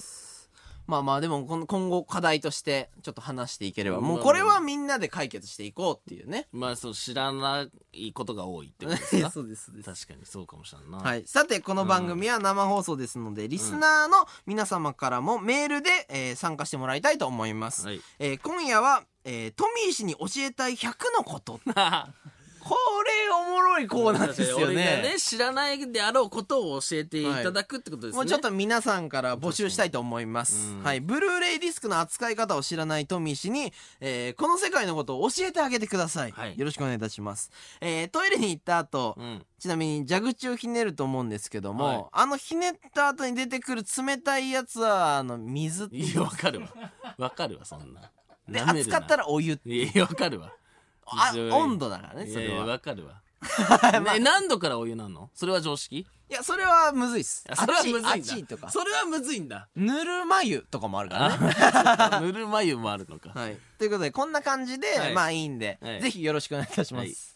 [0.88, 4.04] まあまあでも今後課題としてちょっと話していければうん。
[4.04, 6.48] もうこれはみんなで解決していこうっていうね。
[6.52, 9.30] まあそう知らないことが多いってことですか？
[9.32, 10.06] そうですそうです。
[10.06, 10.98] 確かにそうかもしれんな。
[10.98, 18.02] はい、さてこの番組は生放送ですので、リスナーの皆様からもメールで、えー参加してもらいたいと思います、はい。
[18.18, 21.60] えー今夜は、えートミー氏に教えたい100のこと
[22.64, 30.74] これおもろいコーナーですよ俺がねね知らないであろうことを教えていただくってことですね、もうちょっと皆さんから募集したいと思います。
[30.74, 30.84] うん。
[30.84, 31.02] はい。
[31.02, 36.32] ブルーレイディスクの扱い方を知らないトミー氏に、えーこの世界のことを教えてあげてください。
[36.32, 36.58] はい。
[36.58, 37.52] よろしくお願いいたします。
[37.82, 39.46] えートイレに行った後、うん。
[39.60, 42.06] ちなみに蛇口をひねると思うんですけども、はい。
[42.12, 46.70] あのひねった後に出てくる冷たいやつは、あの、水いやわかるわ。
[47.18, 48.12] わかるわそんな。
[48.48, 49.70] で、熱かったらお湯って。
[49.70, 50.54] いやわかるわ
[51.16, 52.66] あ温度だからね、それは。
[52.66, 53.22] わかるわ。
[54.02, 55.30] ね何度からお湯なんの？
[55.34, 56.00] それは常識？
[56.00, 57.44] いや、それはむずいっす。
[57.54, 58.70] それはむずいんだ。
[58.70, 59.68] それはむずいんだ。
[59.76, 61.54] ぬるま湯とかもあるからね。
[61.58, 63.32] あ ぬるま湯もあるのか。
[63.38, 63.58] はい。
[63.78, 65.14] ということで、こんな感じで、はい。
[65.14, 66.02] まあいいんで、はい。
[66.02, 67.31] ぜひよろしくお願いいたします。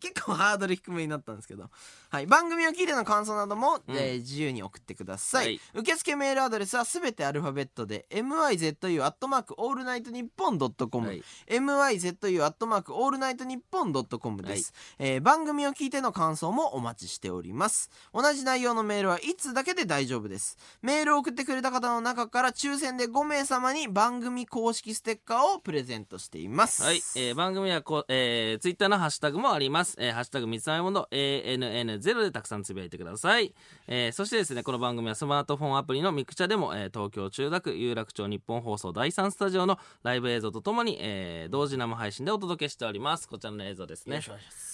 [0.00, 1.70] 結構ハードル低めになったんですけど、
[2.10, 3.96] はい、番組を聞いての感想なども、うん。
[3.96, 5.60] えー自由に送ってください、はい。
[5.74, 11.22] 受付メールアドレスはすべてアルファベットで myzu アットマークオールナイトニッポンドットコムはい。
[11.48, 17.90] myzu アットマークオールナイトニッポンドットコムです、えー番組を聞いての感想もお待ちしております。
[18.12, 20.56] 同じ内容のメールは1通だけで大丈夫です。
[20.82, 26.82] メールを送ってくれた方の中から抽選で5名様に番組公式ステッカーをプレゼントしています。
[26.82, 29.75] はい、えー番組はこう、えー、ツイッターのハッシュタグもあります。
[29.98, 33.54] えー、ハッシュタグ三つ編みもの ANN0 でたくさんつぶやいてください。
[33.86, 43.28] えー、そしてですね、この番組はスマートフォンアプリのミクチャでも、えー、東京千代田区有楽町ニッポン放送第3スタジオのライブ映像とともに、えー、同時生配信でお届けしております。
[43.28, 44.20] こちらの映像ですね。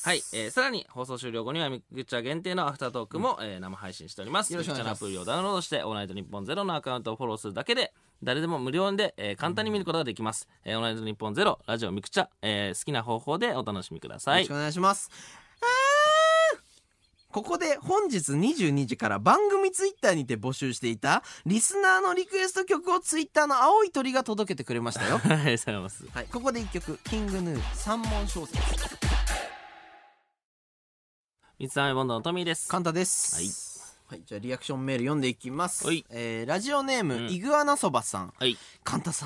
[0.05, 4.53] はい、えー、さらに放送終了後にはミクチャ限定のアフタートークも、えー、生配信しております。
[4.53, 10.49] よろしくお願いしますミクチャのアプリをダウンロードして、オールナイトニッポンゼロのアカウントをフォローするだけで、誰でも無料で、えー簡単に見ることができます。
[10.65, 14.55] えー、オールナイトニッポンゼロ、ラジオミクチャ、えー好きな方法でお楽しみくださいよろしく。
[14.55, 15.11] お願いします。
[17.33, 25.19] ここで本日22時から番組ツイッターにて募集していたリスナーのリクエスト曲をツイッターの青い鳥が届けてくれましたよ。
[25.25, 26.07] ありがとうございます。
[26.13, 28.61] はい、ここで一曲、キングヌー三問小説。
[31.59, 32.69] 三つ編みボンドのトミーです。
[32.69, 33.35] カンタです。
[33.35, 33.72] はい。
[34.13, 35.87] はい、じゃあリアクションメール読んでいきます。
[35.87, 38.35] はいえーラジオネーム、うんイグアナそばさん。
[38.39, 38.59] はい。
[38.85, 39.25] カンタさ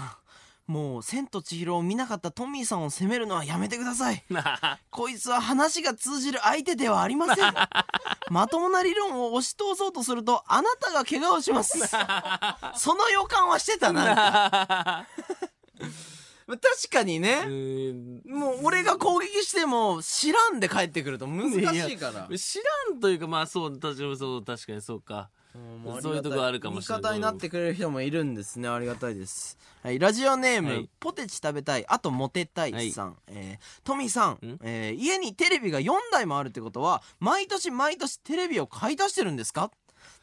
[0.68, 4.22] ん、もう千と千尋を見なかったトミーさんを責めるのはやめてください。
[4.90, 7.53] こいつは話が通じる相手ではありません。
[8.31, 11.79] まともな理論を押し通そうとすると、あなたが怪我をします。
[12.79, 15.05] その予感はしてたな。
[16.47, 18.31] 確かにうね、ーん。
[18.31, 22.29] もう俺が攻撃しても知らんで帰ってくると難しいから。
[22.39, 25.29] 知らんというか、まあそう、確かにそう、確かにそうか。
[25.83, 27.01] もそういうとこあるかもしれない。
[27.01, 28.69] 味方になってくれる人もいるんですね。
[28.69, 30.91] ありがたいです、はい、ラジオネーム、はい。
[31.01, 31.87] ポテチ食べたい。
[31.89, 34.47] あとモテたいさん、えートミーさん。
[34.47, 39.71] ん、えー家にテレビが4台もあるってことは毎年毎年テレビを買い足してるんですか？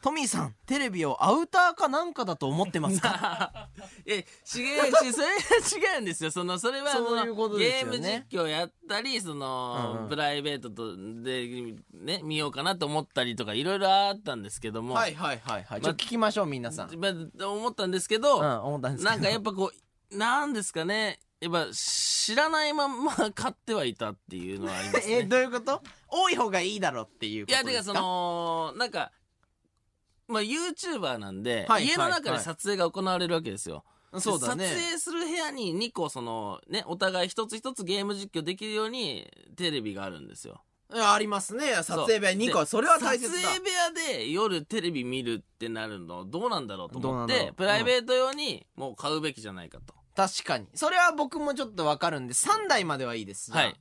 [0.04, 3.70] トミーさんテレビをアウターかなんかだと思ってますか？
[4.04, 6.30] え違うしそれは違うんですよ。
[6.30, 10.08] そのそれはそういうことですゲーム実況やったりその、うんうん。
[10.10, 15.80] プライベートとでね見ようかなと思ったりとかいろいろあったんですけども、はいはいはいはい。
[15.80, 16.94] ちょっと聞きましょう皆さん。
[16.98, 19.72] まあ思ったんですけど、うん思ったんですなんかやっぱこ
[20.10, 21.18] うなんですかね。
[21.40, 25.14] やっぱ知らないまんま買ってはいたっていうのはありますね。
[25.20, 25.82] えどういうこと？
[26.08, 27.70] 多い方がいいだろうっていういことですか？
[27.70, 29.10] やてかそのなんか
[30.28, 33.84] まあ YouTuber なんで、はい家の中はいで撮影が行われるわけですよ。
[34.18, 34.64] そうだね。
[34.64, 40.62] で撮影する部屋に2個そのねお互い一つ一つゲーム実況できるようにテレビがあるんですよ。
[40.92, 41.74] いやありますね。
[41.82, 42.60] 撮影部屋2個。
[42.60, 43.38] でそれは大切だ。
[43.38, 47.46] 撮影部屋で夜テレビ見るってなるのどうなんだろうと思っどうなんだろう。
[47.46, 49.94] てプライベート用にもう買うべきじゃないかと。
[50.14, 50.66] 確かに。
[50.74, 53.50] それは僕もちょっとわかるんで3台まではいいです。
[53.50, 53.64] じゃあ。
[53.64, 53.76] はい。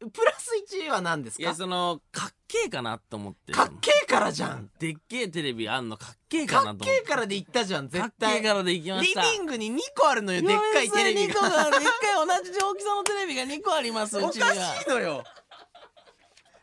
[0.00, 0.50] プラス
[0.86, 3.52] 1は何ですいやかそのかっけえかなと思って。
[3.52, 4.70] かっけえからじゃん。
[4.78, 7.00] でっけえテレビあんのかっけえかかっなと思って。
[7.00, 9.22] けえからで言ったじゃん絶かっけ対えからで行きまリした。
[9.22, 13.42] ビングに2個あるのよでっかいテレビ2個ががでっかい同じ大きさのテレビが。
[13.44, 14.20] 2個ありますう。
[14.24, 15.24] おかちにはしいのよ。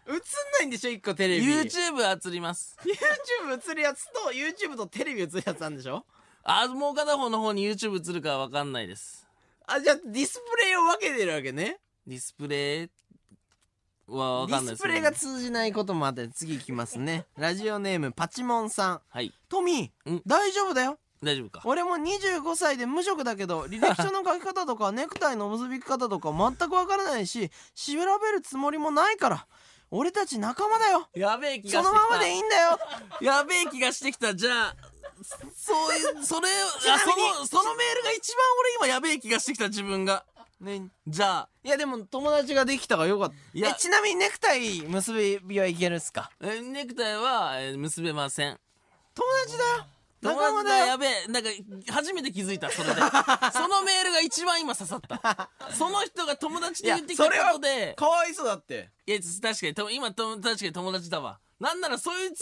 [0.08, 1.48] 映んないんでしょ1個テレビ。
[1.48, 2.78] YouTube は映ります。
[3.48, 6.06] YouTube 映るやつと YouTube とテレビ映るやつあるんでしょ？
[6.44, 9.28] あもう片方の方に YouTube 映るかは分かんないです。
[9.68, 11.80] あじゃあディスプレイを分けてるわけね。
[12.06, 12.90] ディスプレイ
[14.18, 14.94] は分デかんないですけど。
[14.94, 17.26] ィスプレイが通じないこともあって次行きますね。
[17.38, 19.02] ラジオネームパチモンさん。
[19.10, 19.34] はい。
[19.50, 20.22] トミーん。
[20.26, 20.98] 大丈夫だよ。
[21.24, 21.62] 大丈夫か。
[21.66, 29.48] 俺も25歳で無職だけど履歴書の書き方とか ネクタイの結び方とか全くわからないし調べるつもりもないから
[29.92, 31.10] 俺たち仲間だよ。
[31.14, 31.84] やべえ気がしてきた。
[31.84, 32.80] そのままでいいんだよ。
[33.22, 34.34] やべえ気がしてきた。
[34.34, 34.76] じゃあ
[35.56, 36.48] そういうそれ
[36.80, 40.26] ちなみにのそのメールが一番俺今やべえ気がしてきた自分が
[40.62, 41.50] ねじゃあ。
[41.64, 43.36] いやでも友達ができたからよかった。
[43.54, 43.70] いや。
[43.70, 45.12] えちなみにネクタイ結
[45.44, 46.32] びはいけるっすか？
[46.42, 48.60] えネクタイはえー結べません。
[49.14, 49.86] 友達だよ。
[50.22, 50.86] 友仲間だよ。
[50.86, 51.50] 達だやべえなんか
[51.94, 52.96] 初めて気づいたそれで。
[53.52, 55.50] そのメールが一番今刺さった。
[55.74, 57.96] その人が友達って言ってきたことで。
[57.96, 58.92] かわいそうだって。
[59.08, 62.42] いや確かにと今と確かに友達だわなんならそいつ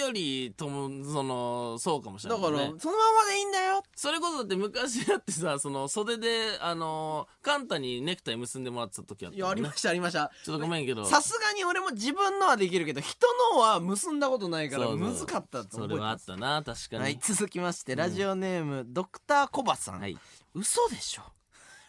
[0.00, 3.84] よりともそのそうかもしれだから、ない、ね、そのままでいいんだよ。
[3.94, 9.36] それこそだって昔だってさその袖であのカンタにネクタイ結んでもらってた時あったね。
[9.36, 10.32] いやありましたありました。
[10.44, 11.04] ちょっとごめんけど。
[11.04, 17.02] さすがに俺も自分のはできるけど人のは結んだことないから難かったとそれはあったな確かに。
[17.02, 20.18] はい続きましてラジオネーム、ドクターコバさん、はい。
[20.52, 21.22] 嘘でしょ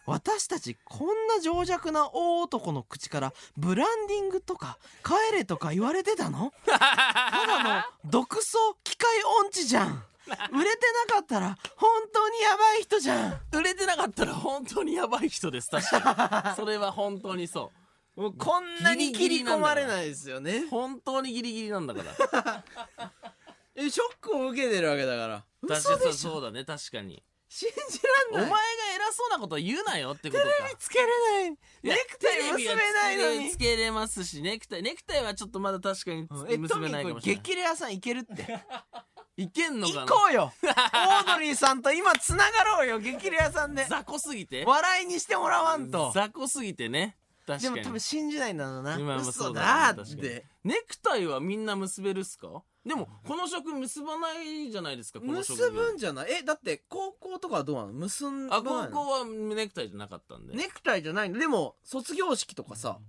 [0.06, 6.52] 私たちこんな情弱な大男の口からブランディングとか帰れとか言われてたの？
[6.66, 9.10] ただの 独創機械
[9.42, 10.04] 音痴じゃん。
[10.26, 13.42] 売れてなかったら本当にヤバい人じゃん。
[13.52, 16.56] 売れてなかったら本当にやばい人です確かに。
[16.56, 17.72] それは本当にそ
[18.18, 18.22] う。
[18.22, 22.64] もうこんなに切り込まれないですよね本当にギリギリなんだから。
[23.76, 25.44] えショックを受けてるわけだから。
[25.64, 26.10] 嘘でしょ？
[26.12, 27.24] にそうだね確かに
[27.56, 28.00] 信じ
[28.32, 28.96] お前がらんない。
[28.96, 30.50] 偉そうなこと言うなよってことか。
[30.80, 31.52] つけれない。
[31.84, 33.52] ネクタイ結べないのに。
[33.52, 37.44] つけれますしネクタイネクタイはちょっとまだ確かにえ結べないかもしれない。
[37.44, 38.60] 激レアさんいけるって。
[39.38, 40.02] いけんのかな？
[40.02, 40.54] 行こうよ。
[40.64, 43.86] オードリーさんと今つながろうよ激レアさんで。
[43.90, 44.64] 雑魚すぎて？
[44.66, 46.12] 笑いにしてもらわんと。
[46.14, 47.18] 雑魚すぎてね。
[47.46, 47.76] 確かに。
[47.76, 48.98] でも多分信じないんだろうな。
[48.98, 50.20] 今もそう嘘だだね確かに。
[50.20, 52.64] ってネクタイはみんな結べるっすか？
[52.86, 56.40] でもこの職結ばないじゃないですかこの職結ぶんじゃない？
[56.42, 57.94] えだって高校とかはどうなの？
[57.94, 61.40] 結んばあないの高校はネクタイじゃなかったんで、ネクタイじゃないの？
[61.40, 63.00] でも卒業式とかさ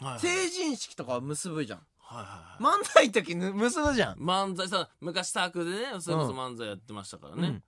[0.00, 1.80] はいはい、成人式とかは結ぶじゃん。
[1.98, 2.80] はいはいはい。
[2.80, 4.18] 漫才の時ぬ結ぶじゃん。
[4.18, 6.38] 漫才さ昔サークルでねそれこそうん。
[6.38, 7.54] 漫才やってましたからね、うん。
[7.54, 7.62] だか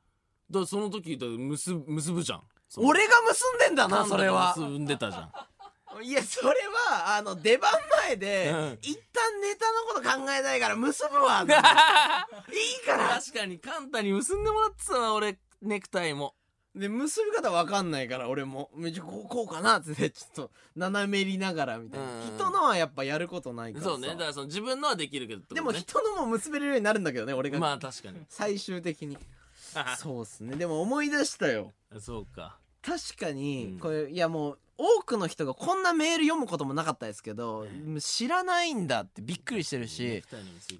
[0.61, 2.43] らその時だから結ぶ結ぶじゃん。
[2.77, 4.55] 俺が結んでんだなそれは。
[4.57, 5.33] 結んでたじゃん
[6.03, 6.48] いやそれ
[6.88, 7.70] はあの出番
[8.07, 8.79] 前で、うん。
[8.83, 13.09] 一旦ネタのこと考えたいから結ぶわ いいから。
[13.20, 16.35] 確かにカンタに結んでもらってたわ俺ネクタイも。
[16.74, 18.70] で結び方わかんないから俺も。
[18.74, 22.37] めっちゃこうこうかなってねちょっと斜めりながらみたいな、うん。
[22.37, 23.90] 人のはやっぱやることないからさ。
[23.90, 24.09] そうね。
[24.09, 25.79] だからその自分のはできるけどってでことね。
[25.79, 28.20] も人のも結べれるようになるんだけどね俺が、まあ確かに。
[28.29, 29.18] 最終的に。
[29.98, 30.57] そうっすね。
[30.57, 31.72] でも思い出したよ。
[31.98, 32.59] そうか。
[32.83, 33.79] 確かにうん。
[33.81, 37.66] これ、いやもう多くの人がこんなメール読むこともなかったですけど、
[37.99, 40.25] 知らないんだってびっくりしてるネし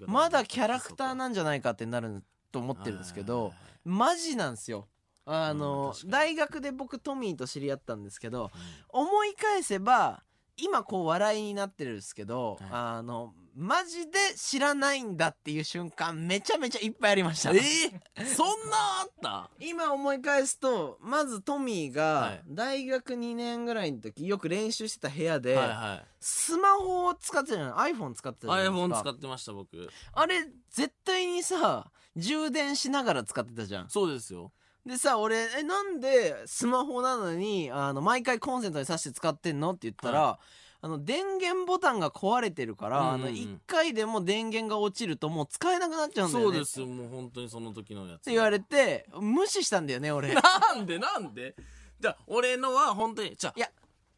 [0.07, 3.53] まだキャラクターなんじゃないかってなると思ってるんですけど
[3.85, 4.87] マジなんですよ。
[5.25, 8.49] あうんの大学で僕トミーと知り合ったんですけど
[8.89, 10.23] 思い返せば
[10.57, 12.69] 今こう笑いになってるんですけど、はい。
[12.71, 17.51] あのマジで知らないんだっていう瞬間めちゃめちゃいっぱいありました。
[17.51, 19.49] えー、そんなあった？
[19.59, 22.41] 今思い返すとまずトミーがはい。
[22.47, 26.05] 大学2年ぐらいの時よく練習してた部屋で、はいはい。
[26.19, 29.89] スマホを使ってたじゃない？iPhone 使ってたじゃないです iPhone か使ってました僕。
[30.13, 33.89] あれ絶対にさ充電しながら使ってたじゃん。
[33.89, 34.51] そうですよ。
[34.85, 39.71] でさ俺えなんでスマホなのにあの毎回コンセントに挿して使ってんの？
[39.71, 40.39] って言ったら、
[40.83, 43.21] あの電源ボタンが壊れてるから、うんうんうん。
[43.27, 46.55] あの1回でも電源が落ちるともう使えなくなっちゃうんだよね。
[46.55, 46.79] そうです。
[46.79, 50.33] よもう本当にその時のやつって言われて無視したんだよね俺。
[50.33, 50.41] な
[50.81, 50.97] んで？
[50.97, 51.55] なんで？
[51.99, 53.69] じゃあ俺のは本当にじゃあいや。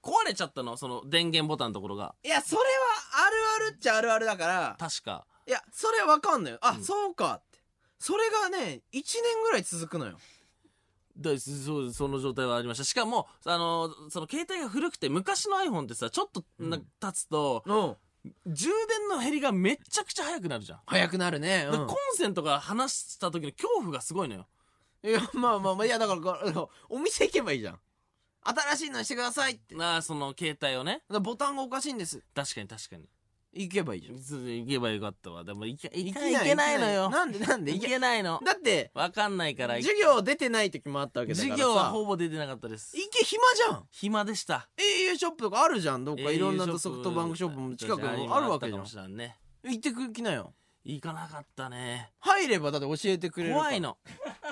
[0.02, 0.76] 壊れちゃったの？
[0.76, 2.14] その電源ボタンのところが。
[2.24, 2.66] いやそれは
[3.28, 4.76] あるあるっちゃあるあるだから。
[4.80, 5.26] 確か。
[5.48, 6.54] いやそれわかんない。
[6.54, 6.84] よあ、うん。
[6.84, 7.60] そうかって。
[8.00, 10.18] それがね1年ぐらい続くのよ
[11.18, 12.84] だそうその状態はありました。
[12.84, 17.96] しかもあのその携帯が古くて昔の iPhone ってさちょっとなうん経つと、うん。
[18.48, 24.48] 充電の減りがめっちゃくちゃ早くなるじゃん、早くなるね、でコンセントが離した時の恐怖がすごいのよ。
[25.04, 27.80] いやまあまあまあいやだからお店行けばいいじゃん。
[28.46, 29.76] 新しいのにしてくださいって。
[29.76, 31.04] だかなあその携帯をね。
[31.10, 32.24] らボタンがおかしいんです。
[32.34, 33.10] 確かに確かに
[33.56, 34.16] 行けばいいじゃん。
[34.16, 35.44] 行けばよかったわ。
[35.44, 37.10] でも行け行行けいけないのよ。
[37.10, 37.72] なんでなんで？
[37.72, 38.40] 行行けけないの。
[38.44, 39.76] だってわかんないから。
[39.76, 41.56] 授業出てない時もあったわけだからさ。
[41.58, 42.98] 授業はほぼ出てなかったです。
[42.98, 43.84] 行け暇じゃん。
[43.92, 44.68] 暇でした。
[44.78, 46.04] au ショップとかあるじゃん。
[46.04, 48.80] どっかいろんなソフトバンクショップも近くにあるわけじゃん。
[48.82, 49.38] あったかもしれんね。
[49.64, 50.54] 行ってくきなよ。
[50.84, 52.12] 行かなかったね。
[52.20, 53.64] 入ればだって教えてくれるから。
[53.66, 53.98] 怖いの。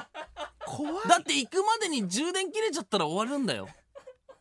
[0.66, 0.94] 怖い。
[1.10, 3.68] だって行くまでに充電切れちゃったら終わるんだよ。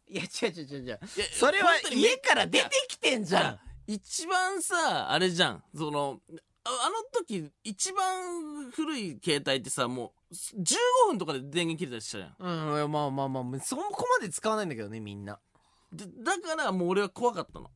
[0.09, 1.01] いや違う違う違う違う。
[1.33, 3.61] それは家から出てきてんじゃん
[3.93, 5.65] 一番さあれじゃん。
[5.77, 6.21] その
[6.63, 10.77] ああの時一番古い携帯ってさもう15
[11.09, 12.83] 分とかで電源切れたりしたじゃん。
[12.85, 15.41] うんまあまあまあそこまで使わないんだけどねみんな。
[15.93, 17.69] でだからもう俺は怖かったの。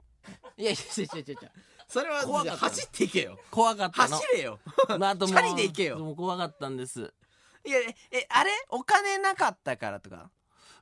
[0.56, 1.50] いやいやいやいやいや
[1.88, 3.38] それは怖かった走っていけよ。
[3.50, 4.16] 怖かったの。
[4.16, 4.60] 走れよ。
[5.00, 5.98] まああともうチャリで行けよ。
[5.98, 7.12] もう怖かったんです。
[7.66, 8.50] いやええあれ？
[8.68, 10.30] お金なかったからとか？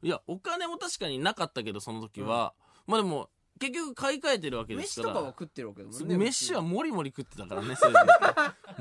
[0.02, 2.52] いやお金も確かになかったけどその時は、
[2.86, 5.12] まあでも結局買い替えてるわけですから。
[5.12, 7.98] 飯とかは食ってるわけだもんね飯はもりもり食ってたからねそれで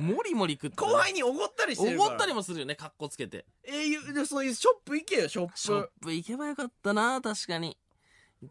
[0.01, 2.07] もりもり食ってた後輩におごったりしてるから。
[2.07, 3.45] おごったりもするよねかっこつけて。
[3.63, 5.59] えーでそういうショップ行けよショップ。
[5.59, 7.77] ショップ行けばよかったな確かに。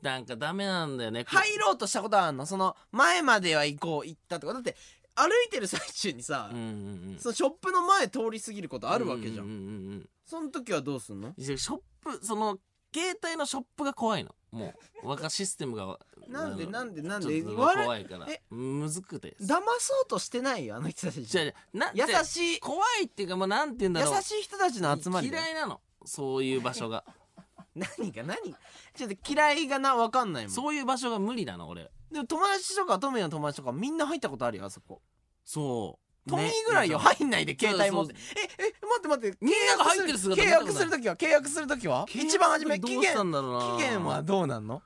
[0.02, 2.46] なんかダメなんだよね入ろうとしたことあるの？
[2.46, 4.52] その前までは行こう行ったとか。
[4.54, 4.76] だって
[5.16, 6.64] 歩いてる最中にさ、うんうん
[7.12, 7.18] うん。
[7.18, 11.34] そのショップの前通り過ぎることあるわけじゃん,、うんうんうんうんその時はどうすんの？
[11.36, 12.58] ショップその
[12.94, 14.34] 携帯のショップが怖いの。
[14.50, 14.74] も
[15.04, 15.98] う若システムが
[16.28, 17.42] なんでなんでなんで？
[17.42, 18.26] 怖いから。
[18.28, 18.42] え？
[18.50, 19.36] むずくて。
[19.40, 21.24] 騙そうとしてないよあの人たち。
[21.24, 22.60] じゃな優しい。
[22.60, 24.14] 怖いっていうかもうなんて言うんだろう。
[24.14, 25.80] 優しい人たちの集まり嫌いなの。
[26.04, 27.04] そういう場所が。
[27.74, 28.22] 何が？
[28.24, 28.54] 何？
[28.94, 30.52] ちょっと嫌いがな分かんないもん。
[30.52, 31.90] そういう場所が無理なの俺。
[32.10, 35.00] でも友達とかトミーの友達とかみんな入ったことあるよあそこ。
[35.44, 38.14] そうトミーぐらいよ、ね入んないで携帯持って。
[38.14, 42.06] ええ待って待ってみんなが入ってる姿契約する時は契約する時は？
[42.08, 43.76] 一番初め期限んだろうな。
[43.76, 44.82] 期限はどうなんの？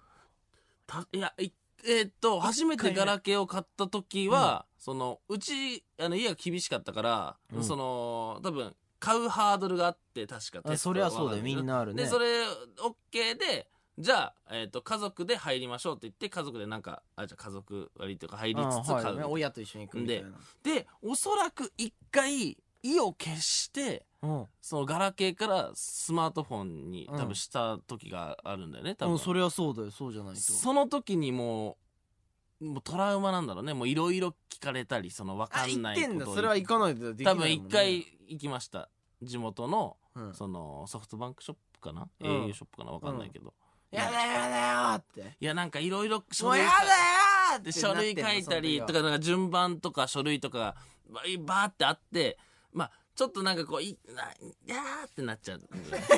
[0.86, 1.50] たいやい
[1.86, 7.64] えーっと初めてガラケーを買った時は、そのうちあの家が厳しかったから、うん。
[7.64, 12.04] その多分買うハードルがあって確かそりゃそうだよみんなあるね。
[12.04, 20.30] でそれ OK でじゃあ、えーっと家族で入りましょうって言って家族でなんかあじゃあ家族割とか入りつつはいね親と一緒に行くみたいな。
[20.64, 24.46] でおそらく一回意を決してうん。
[24.60, 29.12] そのガラケーからスマートフォンにうん多分した時があるんだよね多分。
[29.12, 30.40] うんそりゃそうだよそうじゃないと。
[30.40, 31.76] その時にも
[32.60, 37.40] うもうトラウマなんだろうねもういろいろ聞かれたりその分かんないことをんだそれは行かないとできないね。
[37.40, 38.88] 分一回行きました。
[39.22, 40.34] 地元のうん。
[40.34, 42.44] そのソフトバンクショップかな、うん。
[42.46, 42.92] au ショップかな？
[42.92, 43.52] 分かんないけど、
[43.94, 45.36] やだよやだよって。
[45.40, 50.74] いやなんかいろいろ書類もうやだよーってで書類書いたりとかなんか順番とか書類とかが
[51.40, 52.38] バーってあって
[52.72, 54.26] まあちょっとなんかこういない
[54.66, 55.62] やーってなっちゃう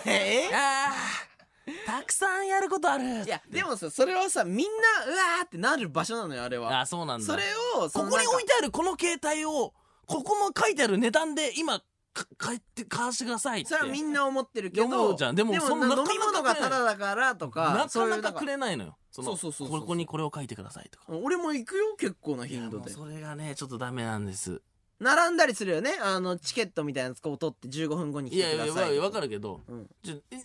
[0.07, 0.49] え？
[0.53, 1.37] あー
[1.85, 6.81] たくさんやることあるいやでもさそれはさみんなうわーってなる場所なのよあれは。
[6.81, 7.27] あそうなんだ。
[7.27, 7.43] それ
[7.77, 9.75] をここに置いててあるこの携帯を
[10.07, 11.83] ここの書いてある値段で今
[12.17, 13.69] か買って買わしてくださいって。
[13.69, 15.35] それはみんな思ってるけど思うじゃん。
[15.35, 18.97] でもそんな飲み物がタダだからとかなかなかくれないのよ。
[19.11, 21.05] そのそうそうそうそうここにこれを書いてくださいとか。
[21.09, 22.91] 俺も行くよ結構な頻度で。
[22.91, 24.63] それがねちょっとダメなんです
[24.99, 25.93] 並んだりするよね。
[26.03, 28.39] あのチケットみたいなやつを取って15分後に来い。
[28.39, 29.61] やいやてくださいわかるけど。
[29.69, 29.91] うん。
[30.03, 30.39] じゃええ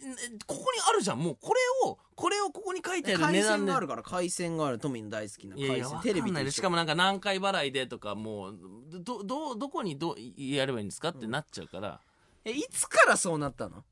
[0.45, 1.19] ここにあるじゃん。
[1.19, 1.59] もうこれ
[1.89, 3.65] をこれをここに書いてある値回段で。
[3.65, 4.79] 線があるから回線がある。
[4.79, 6.43] トミーの大好きないやいやテレかんない。
[6.43, 6.51] でビと一緒。
[6.51, 8.55] しかもなんか何回払いでとかもう
[8.91, 12.01] どどどこにどうやればいいんですかってなっちゃうから、
[12.43, 13.83] えいつからそうなったの？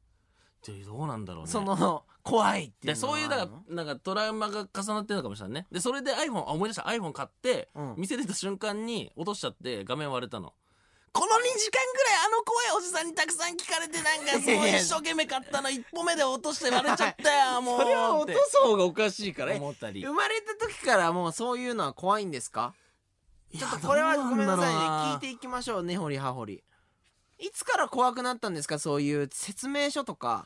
[0.62, 1.50] じゃあどうなんだろうね。
[1.50, 5.68] その怖いっていでうのそういうだからなんかトラウマが重なってるのかもしれないね。
[5.72, 6.84] でそれで iPhone あ思い出した。
[6.84, 7.94] iPhone 買って、うん。
[7.98, 10.54] 店出た瞬間に落としちゃって画面割れたの。
[11.12, 19.54] この2時間ぐらいあの怖いおじさんにたくさん聞かれてなんかそう一生懸命買ったの一歩目で落として割れちゃったよもうそれは落とす方がおかしいから。
[19.54, 20.04] え思ったり。
[20.06, 22.76] 生まれた時からもうそういうのは怖いんですか？
[23.52, 24.80] ちちょっとこれはごめんなさいね。
[25.15, 26.63] 聞いていきましょう根掘り葉掘り
[27.41, 28.80] いつから怖くなったんですか？
[28.80, 30.45] そういう説明書とか、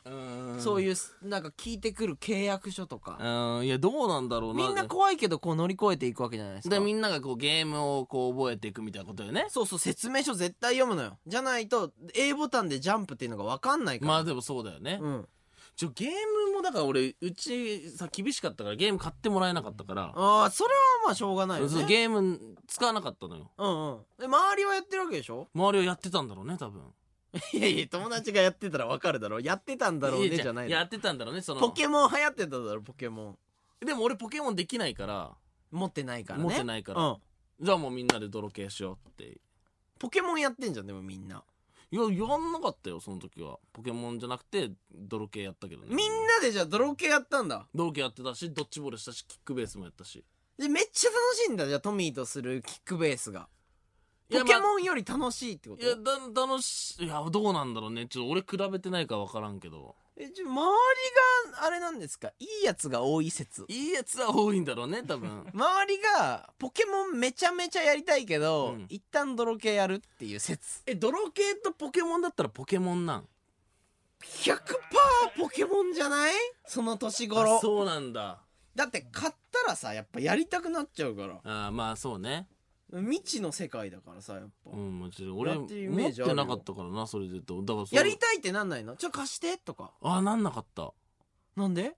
[0.58, 3.18] そうういうなんか聞いてくる契約書とか、
[3.58, 3.66] うん。
[3.66, 4.66] いやどうなんだろうな。
[4.66, 6.74] みんな怖いけどこう乗り越えていくわけじゃないですか。
[6.74, 9.46] でみんながこうゲームをこう覚えていくみたいなことよね。
[9.48, 11.18] そうそう説明書絶対読むのよ。
[11.26, 14.12] じゃないと A ボタンでジャンプっていうのが分かんないから。
[14.12, 15.28] まあでもそうだよね、うん
[15.76, 21.84] ちょゲームもだから俺うちさ厳しかったからゲーム買ってもらえなかったから、ああそれはまあしょうがないよね。
[21.86, 23.50] ゲーム使わなかったのよ。
[23.58, 23.98] うんうん。
[24.18, 25.48] で周りはやってるわけでしょ？
[25.54, 26.82] 周りはやってたんだろうね多分。
[27.52, 30.70] いやいや友達がやってたら分かるだろやってたんだろうねじゃないの。
[30.70, 31.60] やってたんだろうねその。
[31.60, 33.38] ポケモン流行ってただろポケモ
[33.82, 33.84] ン。
[33.84, 35.32] でも俺ポケモンできないから。
[35.72, 36.44] 持ってないからね。
[36.44, 37.02] 持ってないから。
[37.02, 37.16] うん。
[37.60, 39.40] じゃあもうみんなで泥系しようって。
[39.98, 41.42] ポケモンやってんじゃんでもみんな
[41.94, 43.58] いややんなかったよその時は。
[43.72, 45.94] ポケモンじゃなくて泥系やったけどね。
[45.94, 47.68] みんなでじゃあ泥系やったんだ。
[47.72, 50.24] 泥系やってたしドッジボールしたしキックベースもやったし。
[50.58, 53.48] でめっちゃ楽しいんだじゃあトミーとするキックベースが。
[54.28, 55.82] いやポケモンより楽しいってこと？
[55.82, 58.06] いやだ楽しいいやどうなんだろうね。
[58.08, 60.60] ちょっと俺比べてないから分からんけどえじゃあ周
[61.50, 62.28] りがあれなんですか？
[62.38, 63.64] いいやつが多い説。
[63.68, 65.44] いいやつは多いんだろうね多分。
[65.52, 68.86] 周りがポケモンめちゃめちゃやりたいけど、うん。
[68.88, 70.82] 一旦泥系やるっていう説。
[70.86, 73.28] え泥系とポケモンだったらポケモンなん
[74.22, 74.56] ？100%
[75.36, 76.34] ポケモンじゃない？
[76.66, 77.56] その年頃。
[77.56, 78.40] あそうなんだ。
[78.74, 81.40] だって買ったらさやっぱやりたくなっちゃうから。
[81.44, 82.46] あーまあそうね
[83.00, 85.38] 未知の世界だからさやっぱ、うんもちろん。
[85.38, 86.36] 俺やってるイ持っジあるよ。
[86.36, 87.62] てなかったからなそれで言うと。
[87.62, 88.96] だからそれやりたいってなんないの？
[88.96, 89.92] ちょ貸してとか。
[90.02, 90.92] あなんなかった。
[91.56, 91.96] なんで？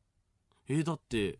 [0.68, 1.38] えーだって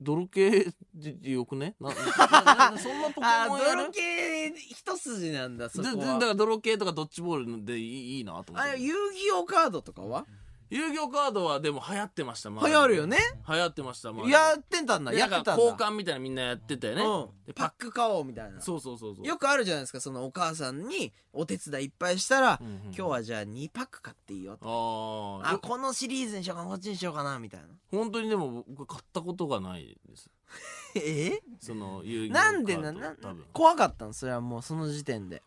[0.00, 1.76] 泥系でよくね？
[1.80, 3.82] な ななそんなポケあモンやる？
[3.82, 6.04] 泥系一筋なんだそでこは。
[6.04, 8.70] でだから泥系とかドッジボールでいいいいなと思って。
[8.72, 10.26] あ遊戯王カードとかは？
[10.72, 13.18] 遊戯王カードはでも流行ってました流行るよね。
[13.46, 15.10] 流行ってましたやってたんだ。
[15.12, 15.56] でなんやってたんだ。
[15.56, 17.06] か交換みたいなみんなやってたよね、う
[17.42, 17.46] ん。
[17.46, 18.58] でパック買おうみたいな。
[18.62, 19.26] そうそうそうそう。
[19.26, 27.66] よくあるじゃないですかそのお母さんにお手伝いいっぱいしたら、うんうん今日はじゃあ2パック買っていいよとあああこのシリーズにしようかなこっちにしようかなみたいな。
[27.90, 30.30] 本当にでも僕買ったことがないです。
[30.96, 31.42] え？
[31.60, 32.92] その遊戯王なんでカード。
[32.92, 33.44] なな多分。
[33.52, 34.14] 怖かったの？
[34.14, 35.42] それはもうその時点で。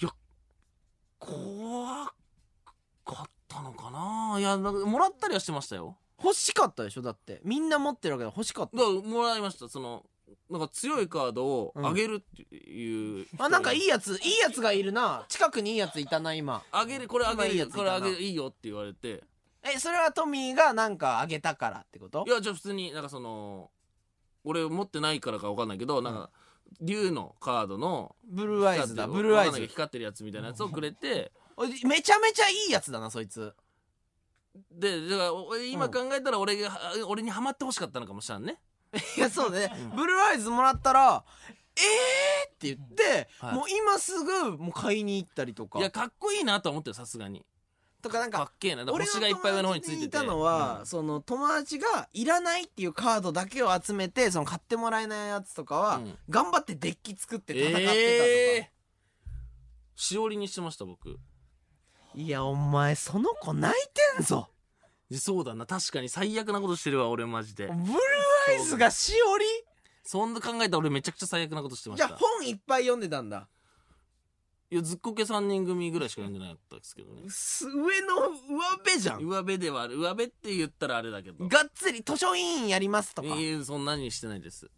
[0.00, 0.10] いや
[1.18, 2.06] 怖
[3.04, 4.38] かったのかな？
[4.38, 5.96] いやなんかもらったりはしてましたよ。
[6.22, 7.02] 欲しかったでしょ？
[7.02, 7.40] だって。
[7.44, 8.76] みんな持ってるわけで欲しかった。
[8.76, 9.68] だからもらいました。
[9.68, 10.04] その
[10.48, 15.24] なんか強いカードをあげるっていう、あなんかいいやついいやつがいるな。
[15.28, 16.62] 近くにいいやついたな今。
[16.70, 19.24] あげるこれあげる今いいやつこれあげるいいよって言われて。
[19.62, 22.24] えそれはトミーがなんかあげたからってこと？
[22.26, 23.70] いやじゃあ普通になんかその
[24.44, 26.30] 俺持ってないからか分かんないけどなんか
[26.80, 29.66] 竜のカードのブルーアイズだブルーアイズ。
[29.66, 31.32] 光ってるやつみたいなやつをくれて
[31.84, 33.54] めちゃめちゃいいやつだなそいつ。
[34.72, 36.70] でだから俺今考えたら俺が、
[37.06, 38.60] 俺にハマってほしかったのかもしれんね。
[39.16, 41.24] いやそうね、ブルーアイズもらったら
[41.78, 43.54] 「えー!」って言って、はい。
[43.54, 45.78] もう今すぐもう買いに行ったりとか。
[45.78, 47.44] いやかっこいいなとは思ってるさすがに。
[48.02, 48.84] とかなんかかっけえな。
[48.86, 50.04] 星がいっぱい上の方についてて。
[50.06, 50.86] いたのは、うん。
[50.86, 56.18] その友達がいらないっていうカードだけを集めてその買ってもらえないやつとかは、うん。
[56.28, 58.80] 頑張ってデッキ作って戦ってたとか、えー。
[59.94, 61.18] しおりにしてました僕
[62.14, 63.82] いやお前その子泣い
[64.16, 64.48] てんぞ。
[65.12, 65.66] そうだな。
[65.66, 67.66] 確かに最悪なことしてるわ俺マジで。
[67.66, 67.80] ブルー
[68.50, 69.44] アイズがしおり？
[70.02, 73.48] そんな考えたら俺めちゃくちゃ最悪なことしてまじゃあした本いっぱい読んでたんだ。
[74.72, 77.22] いやずっこけ3人組ぐらいしか読んでなかったですけどね。
[77.28, 79.20] す上の上辺じゃん。
[79.20, 79.98] 上辺ではある。
[79.98, 81.48] 上辺って言ったらあれだけど。
[81.48, 84.70] がっつり図書委員やりますとか、いやそんなにしてないです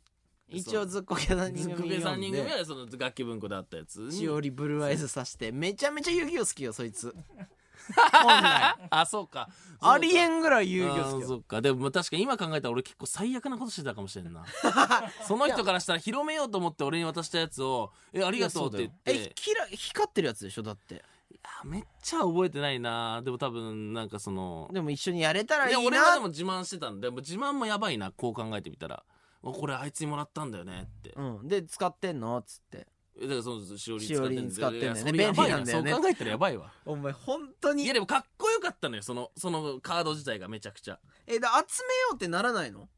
[0.53, 5.53] 一応ずっこけ3ずっこけ人組3人組はその楽器文庫であったやつにしおりブルーアイズさして。
[5.53, 7.15] めちゃめちゃ遊戯王好きよそいつ。
[8.13, 8.77] 本来。
[8.91, 9.49] あそうか。
[9.81, 11.29] ありえんんぐらい遊戯王好きよ。
[11.29, 11.61] そっか。
[11.61, 14.45] でも確かに今考えたら俺結構最悪なことしてたかもしれんな。
[15.27, 19.15] その人からしたら広めようと思って俺に渡したやつを「えありがとう」って言って。
[19.15, 21.05] えキラ光ってるやつでしょだって。
[21.45, 23.21] あめっちゃ覚えてないな。
[23.23, 24.71] でも多分なんかその。
[24.73, 25.81] でも一緒にやれたらいいな。
[25.81, 29.13] いや俺はでも自慢してたんでもう自慢もやばいなこう考えてみたら「お
[29.43, 31.13] これあいつにもらったんだよね」って。
[31.17, 31.49] うん。
[31.49, 32.39] で使ってんの？
[32.39, 32.87] っつって。
[33.19, 35.13] えだからそのしおり使ってんだよね。
[35.13, 35.91] 便利なんだよね。
[35.93, 36.73] そう考えたらやばいわ。
[36.85, 37.85] お前本当に。
[37.85, 40.99] いやでもかっこよかったのよそのそのカード自体がめちゃくちゃ。
[41.27, 42.89] えだ集めようってならないの？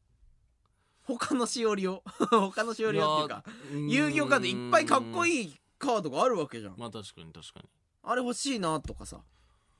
[1.03, 2.03] 他のしおりを。
[2.29, 3.43] 他のしおりをっていうか。
[3.89, 6.75] 遊戯王カードいっぱいかっこいいいカードがあるわけじゃん。
[6.77, 7.69] まあ確かに確かに。
[8.03, 9.21] あれ欲しいなとかさ。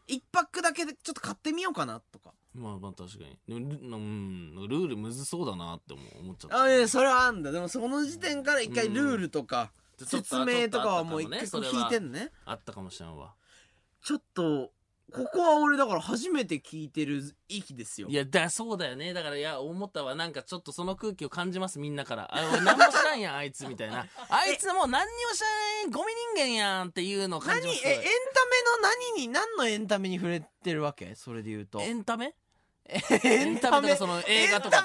[0.07, 3.38] 一パックだけでちょっと買ってみようかなとかまあまあ確かに。
[3.47, 6.62] でもル,、うん、ルールむずそうだなって思う思っちゃった。
[6.62, 7.51] あいやそれはあんだ。
[7.51, 12.32] でもその時点から一回ルールとか説明とかはもう一回聞いてんのね。
[12.45, 13.34] あったかもしれんわ。
[14.01, 14.72] ちょっと
[15.12, 18.08] ここは俺だから初めて聞いてる域ですよ。
[18.10, 19.14] いやだそうだよね。
[19.14, 20.16] だからいや思ったわ。
[20.16, 22.30] なんかちょっとその空気を感じますみんなから。
[22.36, 24.08] あ俺何も知らんやん あいつみたいな。
[24.30, 27.88] あいつもう何にも知らないゴミ人間やんっていうのを感何じます。
[27.88, 31.14] えエンタメの何に何のエンタメに触れてるわけ？
[31.16, 31.82] それで言うと。
[31.82, 32.36] エンタメ？
[32.88, 34.83] エエンタメとかその映画とか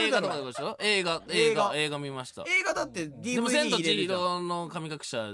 [0.00, 0.76] 映画とかでしょ？
[0.80, 1.64] 映画映映画。
[1.68, 2.42] 画映画見ました。
[2.42, 5.32] 映画だってでも DVD 千と千尋の神隠しは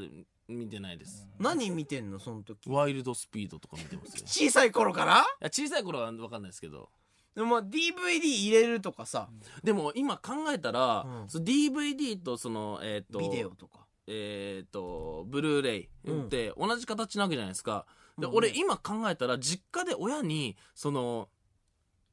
[0.49, 1.29] 見てないです。
[1.39, 2.69] 何見てんのその時？
[2.69, 5.25] ワイルドスピードとか見てます小さい頃から？
[5.41, 6.91] や小さい頃は分かんないですけど。
[7.37, 9.29] でもまあ DVD 入れるとかさ。
[9.63, 11.25] でも今考えたら、うん。
[11.27, 13.87] DVD とそのえっ、とビデオとか。
[14.09, 17.87] えっ、とブルーレイって同じ形なわけじゃないですか、
[18.19, 18.35] でうん。
[18.35, 21.29] 俺今考えたら実家で親にその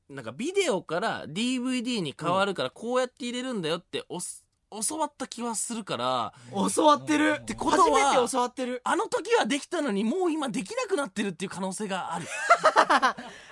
[0.09, 6.33] なんかビデオから DVD に変わるからこうやって入れるんだよっておす教わった気はするから
[6.75, 7.37] 教わってる。
[7.41, 8.81] ってことは初めて教わってる。
[8.83, 12.25] あの時はできたのにもう今できなくなってるっていう可能性がある。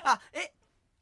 [0.04, 0.52] あえ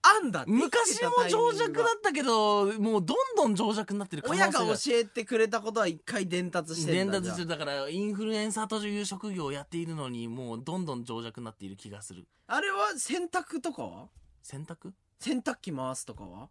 [0.05, 4.59] あんだ昔も情弱だっったけどもうどんどん情弱になってる可能性が。
[4.59, 7.47] 親が教えてくれたことは一回伝達して伝んだ達してる。
[7.47, 12.27] だからインフルエンサーという職業をやっているのにもうどんどん情弱になっている気がする。
[12.47, 14.09] あれは洗濯とかは？
[14.43, 14.91] 洗濯？
[15.24, 16.49] 洗濯機回すとかは？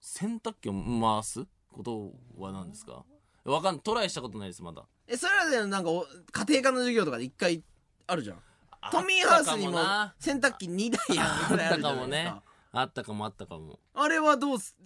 [0.00, 3.04] 洗濯機を回すことは何ですか？
[3.44, 4.82] わかんトライしたことないですまだ。
[5.06, 7.62] えそれはねなんかお家庭科の授業とかで一回
[8.08, 8.38] あるじゃん。
[8.90, 12.42] トミーハウスにもあ洗濯機2台やんぐらいあるじゃないですか。
[12.82, 14.76] ったかもあったかもあれはどうす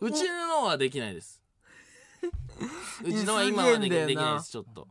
[0.00, 1.42] うちのはできないです。
[3.04, 4.88] うちのは今はできできないですちょっと。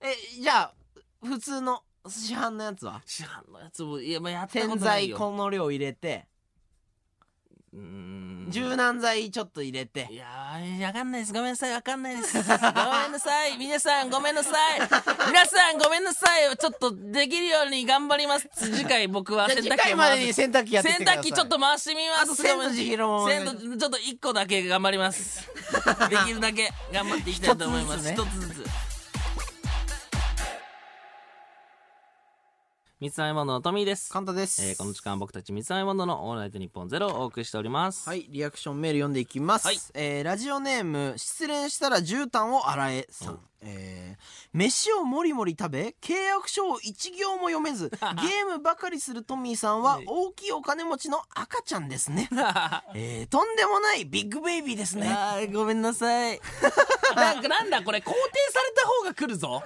[0.00, 0.74] えじゃあ
[1.20, 3.02] 普通の市販のやつは？
[3.04, 5.16] 市販のやつもいやまあやったこ洗とないよ。
[5.16, 6.28] 剤この量入れて
[7.72, 11.32] うーん柔軟剤ちょっと入れていやー、わかんないです。
[11.32, 11.72] ごめんなさい。
[11.72, 12.34] わかんないです。
[12.34, 12.46] ごめ
[13.08, 13.56] んなさい。
[13.58, 14.80] 皆さん、ごめんなさい。
[15.28, 16.56] 皆さん、ごめんなさい。
[16.56, 18.48] ちょっと、できるように頑張ります。
[18.54, 20.34] 次回、僕は洗濯機を回までに。
[20.34, 22.22] 洗濯機やってき洗濯機ちょっと回してみます。
[22.22, 25.48] あと千と千尋も千とちょっと1個だけ頑張ります。
[26.10, 28.12] できるだけ頑張っていきたいと思います。
[28.12, 28.91] 一一つずつ。
[33.02, 34.12] 水溜りボンドのトミーです。
[34.12, 38.08] カンタです、えーこの時間僕たち水溜りボンドのオールナイトニッポンゼロをお送りしております。
[38.08, 39.66] はい、リアクションメール読んでいきます。
[39.66, 43.40] はいえーラジオネーム、失恋したら絨毯を洗えさん。
[43.62, 47.88] うんえー飯をもりもり食べ、契約書を一行も読めず、
[48.20, 52.28] ゲームばかりするトミーさんははい大きいお金持ちの赤ちゃんですね。
[52.94, 55.16] えーとんでもないビッグベイビーですね。
[55.52, 56.38] ごめんなさい。
[57.16, 58.12] なんかなんだこれ肯定
[58.52, 59.62] された方が来るぞ。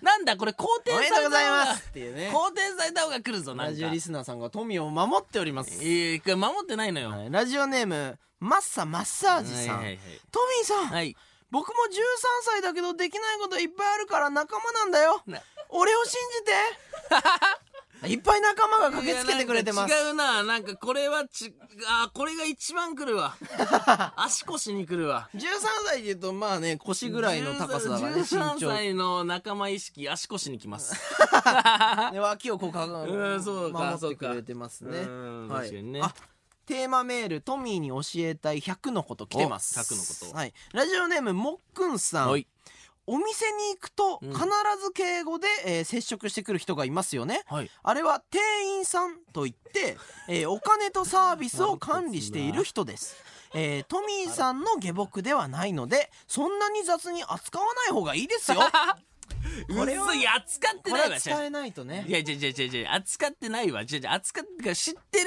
[0.00, 2.30] なんだこれ肯定された方がっていうね。
[2.32, 3.54] 肯定された方が来るぞ。
[3.54, 5.84] ラジオリスナーさんがトミーを守っております。
[5.84, 7.10] いやこれ守ってないのよ。
[7.10, 9.76] はいラジオネーム、マッサマッサージさん。
[9.78, 9.98] はいはい
[10.30, 11.16] トミーさん、はい。
[11.52, 11.62] はい。
[11.62, 11.96] 僕も13
[12.44, 15.38] 歳だけどできないこといっぱいあるから仲間なんだよな
[15.68, 16.52] 俺を信じて
[18.08, 20.42] いっぱい仲間が駆けつけてくれてます違うな。
[20.42, 21.54] なんかこれはち、
[21.86, 23.36] あーこれが一番来るわ。
[24.16, 25.28] 足腰に来るわ。
[25.34, 25.40] 13
[25.86, 30.94] 歳で言うとまあね腰ぐらいの高さだからね身13長歳の仲間意識、足腰に来ます。
[32.12, 34.98] で脇をこうかうんそうか守ってくれてますね
[35.48, 36.12] 確かにねあ
[36.66, 42.46] テーマメールトミーに教えたい100のこと来てますお100のことはいラジオネームもっくんさんはい。
[43.04, 44.44] お店に行くとうん必
[44.80, 47.70] ず敬語で、えー接触してくる人がいますよねはい。
[47.82, 48.40] あれは店
[48.76, 49.96] 員さんといって、
[50.28, 53.16] えーお金とサービスを管理している人です。
[53.54, 58.60] えートミーさんの下僕ではないのでそんなに雑に扱わない方がいいですよ。
[59.76, 61.16] これは扱ってこないわ。
[61.24, 62.04] 伝えないとね。
[62.06, 62.12] い。
[62.12, 63.82] やいやいやいや扱ってないわ。
[63.82, 65.24] 違う違う扱ってか知って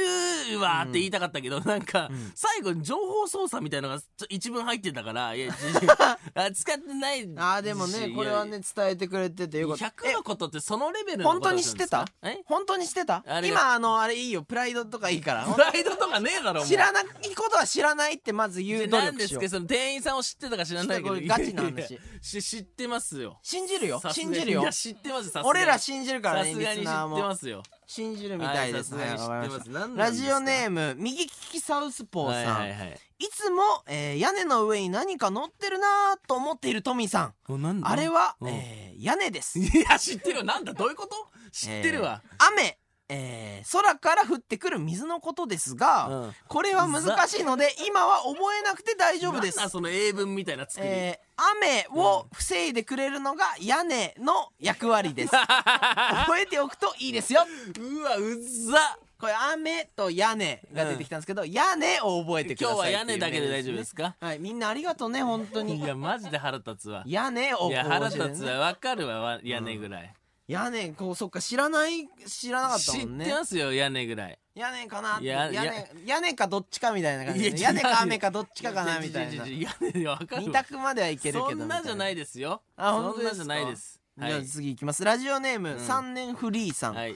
[0.51, 2.31] るわって言いたかったけど、なんか、ん。
[2.35, 5.53] 最後に情報操作みたいなのが一文入ってたから、いや、
[6.35, 7.21] 扱ってない。
[7.21, 7.29] し。
[7.37, 9.85] あーでもねこれはね伝えてくれててよかった。
[9.85, 12.05] 100のことってそのレベルの本当ことだに知ってた？
[12.23, 12.37] え？
[12.45, 13.23] 本当に知ってた？
[13.43, 14.43] 今あのあれいいよ。
[14.43, 15.45] プライドとかいいから。
[15.53, 17.05] プライドとかねえだろ、知らない
[17.35, 19.41] ことは知らないってまず言う努なんです力しよう。
[19.41, 21.15] けどその店員さんを知ってたか知らないけど。
[21.21, 21.99] ガチな話。
[22.21, 23.39] 知ってますよ。
[23.41, 24.61] 信じるよ信じるよ。
[24.61, 25.47] いや知ってますさすがに。
[25.49, 27.19] 俺ら信じるからねさすがに知ってリスナーも。
[27.19, 29.03] ますよ信じるみたいですね。
[29.03, 29.97] はいさすがに知ってます。
[29.97, 32.67] ラジオネーム、右利きサウスポーさん。
[32.67, 32.99] いはいはいはい。
[33.31, 37.33] つも、えー屋根の上に何か乗ってるなーと思っているトミーさん。
[37.47, 37.89] おなんだ？
[37.89, 38.49] あれは、うん。
[38.49, 39.59] えー屋根です。
[39.59, 40.73] いや知ってるよなんだ？
[40.73, 41.15] どういうこと？
[41.51, 42.77] 知ってるわ、えー雨、
[43.09, 46.33] えー空から降ってくる水のことですが、うん。
[46.47, 49.69] これは難しいので、今は覚えなくて大丈夫です。
[49.69, 55.31] その英文みたいな作り、えー雨を防いでくれるのが屋根の役割です。
[55.35, 57.45] 覚えておくといいですよ。
[57.79, 58.35] うわうっ
[58.71, 58.97] ざ。
[59.17, 64.15] ここれ雨と屋根が出てきたんですけど、屋根を覚えてくだ今さい日は屋根だけで大丈夫ですか？
[64.19, 67.03] かはいみんなありがとうね本当いにやマジで腹立つわ。
[67.05, 68.59] 屋根をこういや腹立つわ。
[68.59, 70.13] わかるわわ屋根ぐらい
[70.47, 73.25] 屋根こうそっか知らない知らなかった知っもんね。
[73.25, 74.39] てますよ屋根ぐらい。
[74.53, 79.47] 屋根かなってや屋根屋根かどっちかみたいな感じで屋根か雨かどっちかかなみたいな。
[79.47, 82.61] 屋根でわかる二わ択まではいけるけどそんなじゃないいですよ。
[82.77, 83.35] あ本当ですか？
[83.37, 83.99] そんなじゃないです。
[84.17, 85.03] はじゃあ次いきます。
[85.03, 85.77] ラジオネーム、うん。
[85.77, 87.15] 3年フリーさん、はい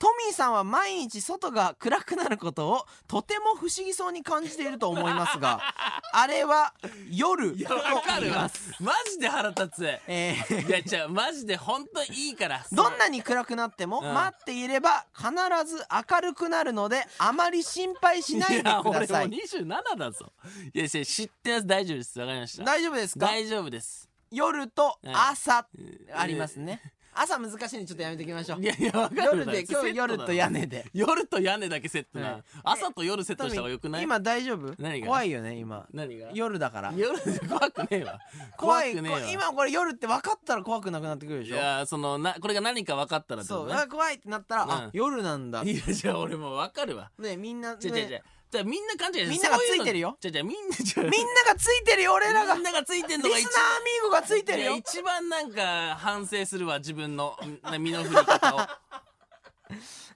[0.00, 5.60] トミーさんは毎日外が暗くなることをとても不思議そうに感じていると思いますが
[6.14, 6.72] あれは
[7.10, 8.50] 夜いやわかるわ。
[8.80, 9.84] マジで腹立つ。
[10.06, 10.68] えー。
[10.68, 14.14] いやじゃあマジで本当いいからどんなに暗くなってもうん。
[14.14, 15.28] 待っていれば必
[15.66, 18.64] ず明るくなるのであまり心配しないでい。
[18.64, 20.32] や俺もうください27だぞ。
[20.72, 21.66] いやいや知ってます。
[21.66, 22.18] 大丈夫です。
[22.18, 22.64] わかりました。
[22.64, 23.26] 大丈夫ですか？
[23.26, 24.08] 大丈夫です。
[24.30, 26.12] 夜と朝い。
[26.16, 26.80] ありますね
[27.12, 28.62] 朝難しいんでちょっとやめておきましょう。
[28.62, 30.86] いやいやわかる夜で今日夜と屋根で。
[30.92, 32.42] 夜と屋根だけセットな、はい。
[32.64, 34.04] 朝と夜セットした方がよくない？
[34.04, 34.74] 今大丈夫？
[34.78, 35.06] 何が？
[35.06, 35.86] 怖いよね今。
[35.92, 36.30] 何が？
[36.32, 36.92] 夜だから。
[36.96, 38.18] 夜で怖くねえわ。
[38.56, 38.94] 怖い。
[38.94, 39.20] くねえわ。
[39.20, 41.56] こ今これ夜って分かったら怖くなくなってくるでいしょ？
[41.56, 47.36] やそのなこれが何か分かったらそう怖いってなったら、うんあ夜なんだいやじゃあ俺もう分かるわね。
[47.36, 48.20] みんな、ね、じゃじゃじゃ
[48.50, 50.16] じゃあみんな勘違いみんながついてるよ。
[50.20, 52.54] じゃじゃみんなじゃみんながついてるよ俺らが。
[52.56, 54.76] みんながついてんのリが一スナーアミーゴがついてるよ。
[54.76, 57.38] 一番なんか反省するわ自分の
[57.70, 58.60] ん身の振り方を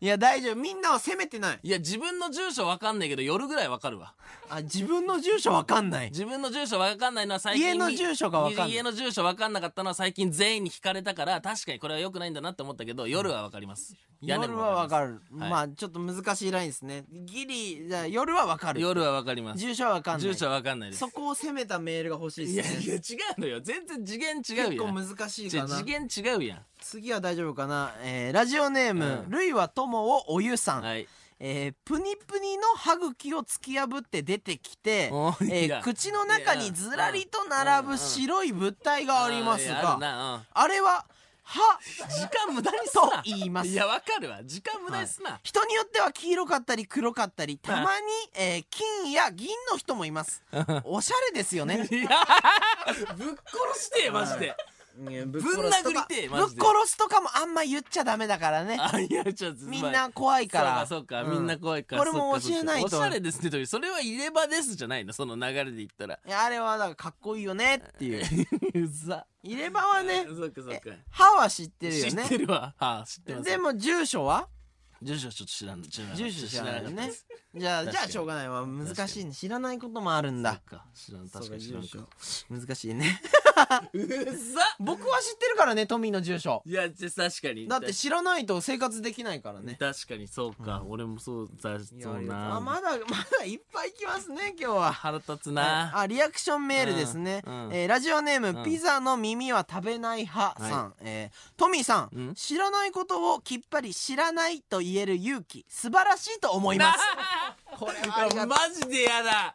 [0.05, 0.55] いや大丈夫。
[0.57, 1.59] みんなを責めてない。
[1.63, 4.13] いや自分の住所分かんないけど夜ぐらい分かるわ。
[4.51, 6.11] あ自分の住所わかんない。
[6.11, 8.75] 自分の住所分かんないのは最近家の住所が分かんない。
[8.75, 13.97] 家の住所分かんなかったのは最近全員に聞かれたから確かにこれは良くないんだなって思ったけど夜は分かります。
[14.21, 15.23] 屋根夜もはわかる。
[15.33, 15.51] る、はい。
[15.51, 17.05] まあちょっと難しいラインですね。
[17.11, 19.59] ギリじゃあ夜はわかる夜は分かります。
[19.59, 20.21] 住所はわかんない。
[20.21, 21.01] 住所は分かんないです。
[21.01, 22.79] そこを責めたメールが欲しいいやです。
[22.79, 22.99] ねいや違
[23.39, 23.61] うのよ。
[23.63, 24.77] 全然次元違う結やん。
[24.77, 25.69] 構難しいかな。
[25.69, 29.31] 次元違うや次は大丈夫かな、えーラジオネーム、うん。
[29.31, 31.09] ルイは友をおゆさん、んはい。
[31.41, 35.07] えープニプニの歯茎を突き破って出てきて
[35.43, 41.05] えー口の中にずらりと並ぶ白い物体がありますがあれは
[41.45, 41.61] 歯
[42.09, 43.69] 時間無駄にすとな言います。
[43.69, 44.43] いやわかるわ。
[44.45, 50.43] 時間無駄にすな、人によっては黄色かったり黒かったりたまに、えー金や銀の人もいます。
[50.85, 51.77] おしゃれですよね。
[51.77, 52.09] ぶっ殺
[53.79, 54.57] してマジで
[54.97, 56.55] ぶぶん殴りてえぶっ殺
[56.87, 58.79] すとかもあんま言っちゃダメだからね。
[58.81, 60.87] あいやちょっとみんな怖いから。
[60.87, 61.31] そうかそうか、うん。
[61.33, 62.87] みんな怖いからこれも教えないと。
[62.87, 66.19] おしゃれですねとそれは入れ歯ですじゃないのその流れで言ったら。
[66.27, 68.25] いやあれはだからかっこいいよねっていう。
[68.85, 69.27] うざ。
[69.43, 70.91] 入れ歯はね そっかそっか。
[71.11, 72.23] 歯は知ってるよね。
[72.23, 72.75] 知ってるわ。
[72.79, 74.49] はあ知ってますでも住所は？
[75.03, 76.81] 住所ちょっと知らん住所知らな
[77.57, 78.67] じゃあじゃあしょうがないわ。
[78.67, 79.33] 難しいね。
[79.33, 80.53] 知らないこともあるんだ。
[80.53, 80.85] そっか。
[80.95, 81.29] 知らん。
[81.29, 82.09] 確かに知らんか。
[82.51, 83.21] 難しいね。
[83.95, 86.63] うざ僕は知ってるからねトミーの住所。
[86.67, 87.69] いやじゃ確かに。
[87.69, 89.77] だって知らないと生活できないからね。
[89.79, 92.57] 確かにそうか、俺もそうだそうな。
[92.57, 94.93] あまだまだいっぱい来ますね今日は。
[94.93, 97.75] 腹立つな、あリアクションメールですね、うんうん。
[97.75, 98.65] えーラジオネーム、うん。
[98.65, 102.35] ピザの耳は食べない派さん、えートミーさん、うん？
[102.35, 106.99] 知らないことをきっぱり知らないと言える勇気素晴らしいと思います
[107.79, 109.53] これはありがとうマジでやだ。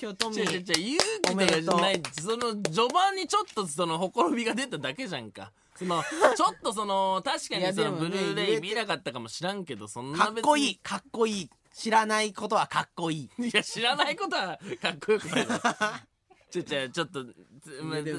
[0.00, 2.02] 今日トミ違う違うー違う勇気とかじゃない。
[2.20, 5.52] その序盤にちょっとそのほころびが出ただけじゃんか。
[5.76, 6.02] その
[6.36, 10.70] ちょっとその確かにそのブルーレイ見なかったかもしらんけどそんなかっこいい。
[10.72, 11.50] いかっこいい。
[11.72, 13.46] 知らないことはかっこいい。
[13.46, 15.60] いや知らないことはかっこよくないわ。
[16.50, 17.32] ちょちょちょっとね。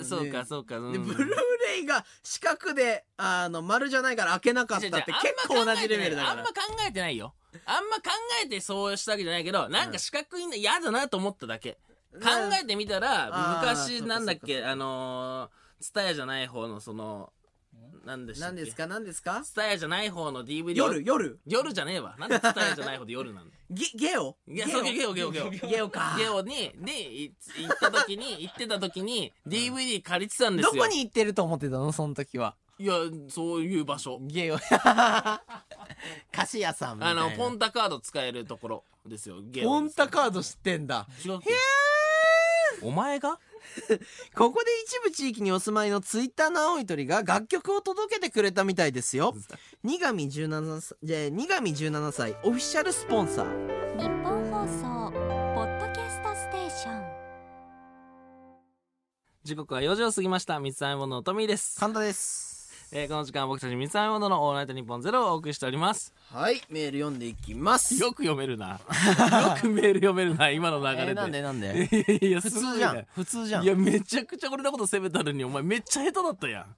[0.03, 0.91] そうかそうか、うん。
[0.91, 1.37] でブルー
[1.67, 6.31] レイが四角であの丸じゃないから開けなかったって違う違う結構同じレベルだから。
[6.31, 6.53] あんま考
[6.87, 7.33] えてないよ
[7.65, 8.03] あんま考
[8.43, 11.77] えてそうしたわけじゃないけどなんか四角いの嫌だなと思っただけ、
[12.13, 12.19] 考
[12.61, 17.31] えてみたら昔なんだっけあのーツタヤじゃない方のその
[18.05, 18.55] 何でしたっけ？
[18.55, 18.87] 何ですか？
[18.87, 19.41] 何ですか？
[19.43, 21.03] ツタヤじゃない方の DVD 夜？
[21.03, 21.39] 夜？
[21.45, 22.15] 夜じゃねえわ。
[22.17, 24.37] なんでツタヤじゃない方で夜なのゲゲオ？
[24.47, 25.89] いやそうゲオゲオゲオゲオ。
[25.89, 26.15] か。
[26.17, 30.73] ゲオにでい行った時に行ってた時に DVD 借りてたんですよ。
[30.73, 31.91] どこに行ってると思ってたの？
[31.91, 32.93] その時はいや
[33.29, 34.19] そういう場所。
[34.23, 34.57] ゲオ
[36.31, 37.29] 菓子屋さんみたあいな。
[37.29, 41.07] のポンタカード使えるところですよゲオポンタカード知ってんだ。
[41.25, 41.49] 違うっけ
[42.81, 43.39] お前が？
[44.35, 49.33] ここで一部地域にお住まいのツイッターの青い鳥が楽曲を届けてくれたみたいですよ。
[49.83, 53.97] 二上17歳じゃあ二上17歳オフィシャルスポンサー。
[53.97, 55.11] 日本放送
[55.55, 57.05] ポッドキャストステーション。
[59.43, 60.59] 時刻は4時を過ぎました。
[60.59, 62.54] 三つ編み物のトミーです、神田です
[62.91, 66.13] えーこの時間は僕たち三つ編み物のオールナイトニッポンゼロをお送りしております。
[66.31, 67.95] はいメール読んでいきます。
[68.01, 68.79] よく読めるな。
[68.79, 68.79] よ
[69.59, 71.89] くメール読めるな今の流れで、えーなんでなんで？
[72.27, 73.05] いや普通じゃん。
[73.15, 73.63] 普通じゃん。
[73.63, 76.75] いやめちゃくちゃ俺のこと責めたのにお前めっちゃ下手だったやん。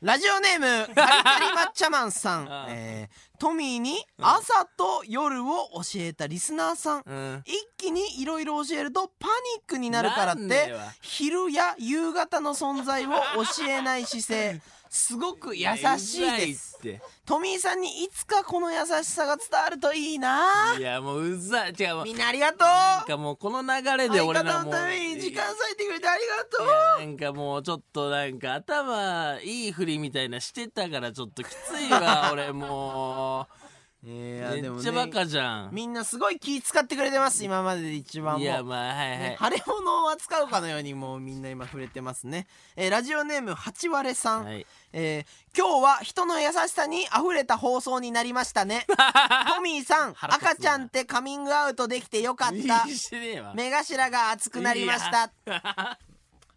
[0.00, 2.48] ラジオネームカリカリマッチャマンさん。
[2.50, 7.02] ああ、えートミーに朝と夜を教えたリスナーさん。
[7.04, 7.42] うん。
[7.44, 9.26] 一気にいろいろ教えるとパ
[9.56, 14.60] ニックになるからって昼や夕方の存在を教えない姿勢
[14.94, 16.76] すごく優しいです。
[16.76, 17.00] って。
[17.24, 20.76] トミーさんにいつかこの優しさが伝わるといいな。
[20.78, 21.70] いやもううざい。
[21.70, 22.58] 違うみんなありがとう。
[22.58, 26.62] なんかもうこの流れで相俺らもう方のために時間割いてくれてありがと
[26.98, 27.06] う。
[27.06, 33.61] なんかもうちょっとなんか頭いいふりみたいなしてたからちょっときついわ 俺もいう
[34.02, 35.70] めやでもねっちゃバカじゃん。
[35.72, 38.40] みんなすごい気使ってくれてます今までで一番も。
[38.40, 44.66] ういやまあはいはい、ね腫れ物を扱うかのようにもうみんな今触れてますね、えーラジオネーム八割さん、はい。
[44.92, 48.86] えー今日は人の優しさに溢れた放送になりましたね。
[49.54, 52.54] トミーさん赤ちゃんってカミングアウトできてよかった。
[52.88, 53.52] いいしてねえわ。
[53.54, 55.30] 目頭が熱くなりました。
[55.44, 55.98] た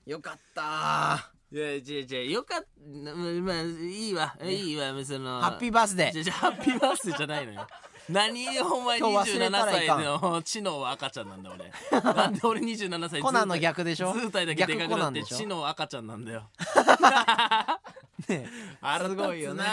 [0.05, 2.31] よかったいや違う違う。
[2.31, 2.67] よかった
[3.15, 4.35] まあいいわ。
[4.43, 5.39] いいわその。
[5.39, 7.67] ハッピーバースデーじゃじゃハッピーバースデーじゃないのよ。
[8.09, 9.97] 何お前今日忘れ27たらいかん。
[10.03, 11.71] 歳の知能は赤ちゃんなんだ俺。
[12.13, 14.11] なんで俺27歳コナンの逆でしょ？
[14.13, 16.49] 図体だけでかくなって知能は赤ちゃんなんだよ。
[18.27, 18.49] ね
[18.81, 19.63] あすごいよね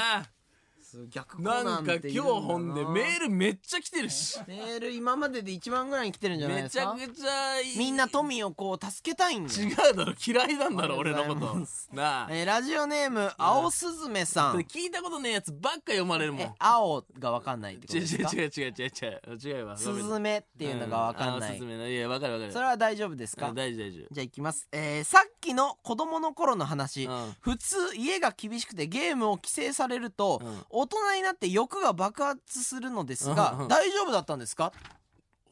[0.98, 4.38] な逆コなんかナンっているんだ今日ほんでメールめっちゃ来てるし。
[4.46, 6.94] メール今までで一番ぐらいに来てるんじゃないめですか？
[6.98, 7.78] ちゃくちゃいい。
[7.78, 9.68] みんなトミーをこう助けたいんだよ。
[9.68, 11.96] 違うだろ嫌いなんだろありがとうござい俺のこと。
[11.96, 12.28] なあ。
[12.30, 14.56] えーラジオネーム青スズメさん。
[14.58, 16.42] 聞いたことねえやつばっか読まれるもん。
[16.42, 18.30] え青がわかんないってこと違うですか？
[18.32, 19.58] 違う違う違う違う違う。
[19.58, 19.76] 違うわ。
[19.78, 21.38] スズメっていうのがわかんない。
[21.38, 21.88] うんあおすすめの。
[21.88, 22.52] いやわかるわかる。
[22.52, 23.48] それは大丈夫ですか？
[23.48, 27.36] うん大丈夫大丈じゃあいきます、えーさっきの子供の頃の話、うん。
[27.40, 30.64] 普通家が厳しくてゲームを規制されると、うん。
[30.70, 33.68] 大人になって欲が爆発するのですが、うんうん。
[33.68, 34.72] 大丈夫だったんですか？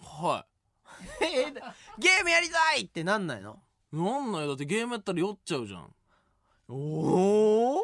[0.01, 0.47] 夫は
[1.21, 1.55] えー
[1.99, 3.59] ゲームやりたいってなんないの？
[3.93, 4.47] いなんない。
[4.47, 5.95] だってゲームやったら酔っちゃうじゃん。
[6.69, 6.75] お
[7.79, 7.81] お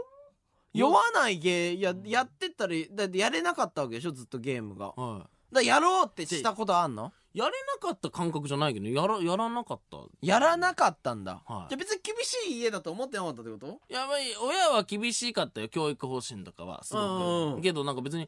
[0.73, 4.13] 酔わないゲーややってったらだってやれなかったわけでしょ？
[4.13, 4.91] ずっとゲームが。
[4.91, 7.07] はらやろうってしたことあんの？
[7.07, 9.99] いやれなかった感覚じゃないけどやらやらなかった。
[10.23, 11.69] やらなかったんだ、はい。
[11.69, 13.79] じゃあ別に厳しい家だと思ってなかったってこと？
[13.89, 18.27] やばい親は厳しかったよ教育方針とかはすごく、うんうんけどなんか別に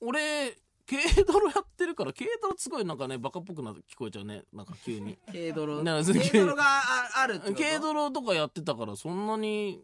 [0.00, 0.56] 俺
[0.86, 4.42] 軽泥やってるから軽泥すごいなんかねバカっぽくなって聞こえちゃうね。
[4.52, 5.16] なんか急に。
[5.26, 7.56] 軽泥軽泥がああるってこと？
[7.62, 9.80] 軽泥とかやってたからそんなに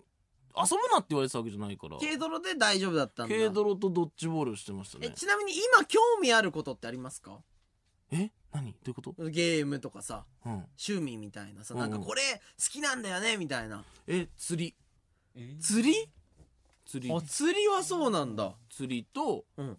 [0.55, 1.97] 遊ぶなって言われてたわけじゃないから。
[1.99, 3.35] 軽泥で大丈夫だったんだ。
[3.35, 7.39] 軽泥とドッジボールしてましたえねちなみに今興味あることってありますか？
[8.11, 8.31] え？
[8.53, 8.73] 何？
[8.73, 9.15] どういうこと？
[9.31, 10.53] ゲームとかさうん。
[10.53, 11.81] 趣味みたいなさうん。
[11.81, 12.23] なんかこれ
[12.59, 13.85] 好きなんだよねみたいな。
[14.07, 14.75] え釣り。
[15.61, 16.11] 釣り
[16.85, 17.15] 釣り？
[17.15, 18.55] あ釣りはそうなんだ。
[18.71, 19.79] 釣りとうん。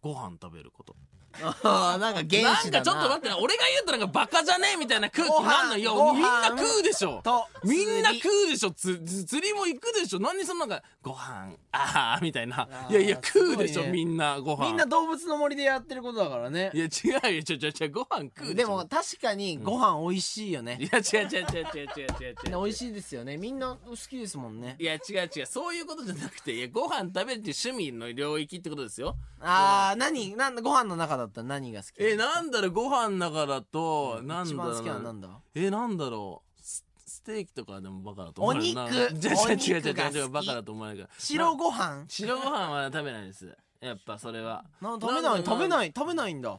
[0.00, 0.96] ご飯食べること
[1.42, 2.82] ああなんか原始だな。
[2.82, 6.12] なんかちょっと待ってな俺が言うとなんかバカじゃねえみたいな空気なんのよ。
[6.12, 7.20] みんな食うでしょ。
[7.22, 8.70] とみんな食うでしょ。
[8.72, 10.18] つつ釣りも行くでしょ。
[10.18, 11.52] 何そのなんかご飯。
[11.72, 12.68] ああみたいな。
[12.90, 13.90] いやいや食うでしょ、ね。
[13.90, 14.66] みんなご飯。
[14.66, 16.70] みんな動物の森でやってることだからね。
[16.74, 16.88] いや違
[17.32, 20.78] うよちょちょちょご飯食うでも確かにご飯美味しいよね。
[20.80, 22.34] いや違う違う違う違う違う違う。
[22.48, 23.36] 違う美味しいですよね。
[23.36, 24.76] みんな好きですもんね。
[24.78, 29.16] いや違う違うそういうことじゃなくていやご飯食べるっていう趣味の領域ってことですよ。
[29.40, 30.36] ああ何？
[30.36, 34.72] なんだご飯の中だったら何が好きえなんだろうご飯の中だと、なんだろう。
[34.72, 35.28] 一番好きなのなんだ？
[35.54, 38.84] えなんだろうスステーキとかでもバカだと思うよな。
[38.84, 39.14] お肉？
[39.18, 42.04] じ ゃ違う違う違う違うバカだと思わないから白ご飯？
[42.08, 43.56] 白ご飯は食べないです。
[43.80, 44.64] やっぱそれは。
[44.80, 45.44] な食べない？
[45.44, 45.92] 食べない？
[45.96, 46.58] 食べないんだ。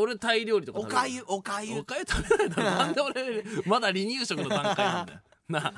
[0.00, 1.24] 俺タイ料理とかおかゆ？
[1.26, 1.78] おかゆ？
[1.80, 2.62] おかゆ食べないだろ。
[2.70, 5.20] なんで俺まだ離乳食の段階なんだよ
[5.50, 5.74] な。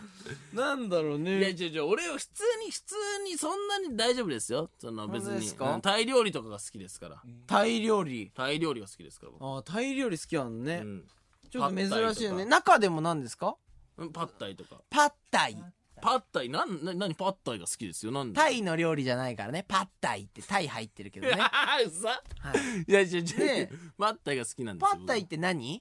[0.53, 1.85] なんだろういや違う違う。
[1.85, 2.95] 俺は普通に普通
[3.25, 4.71] にそんなに大丈夫ですよ。
[4.79, 5.75] その別に本当ですか？
[5.75, 7.23] うんタイ料理とかが好きですから。
[7.47, 8.31] タイ料理？
[8.35, 9.45] タイ料理が好きですから僕。
[9.45, 11.05] あータイ料理好きなのね、うん。
[11.51, 13.57] ちょっと珍しいよね中でも何ですか？
[13.99, 14.81] うんパッタイとか。
[14.89, 15.63] パッタイ。
[16.01, 16.49] パッタイ？
[16.49, 18.11] なんな何パッタイが好きですよ？
[18.11, 18.37] なんで？
[18.37, 19.65] タイの料理じゃないからね。
[19.69, 22.21] パッタイってタイ入ってるけどね、うざは
[22.57, 25.75] い、いや違う違う、ねパッタイが好きなんですよパッタイって何？
[25.75, 25.81] い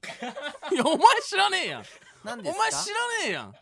[0.75, 1.83] やお前知らねえやん。
[2.23, 2.59] 何ですか？
[2.59, 3.53] お前知らねえやん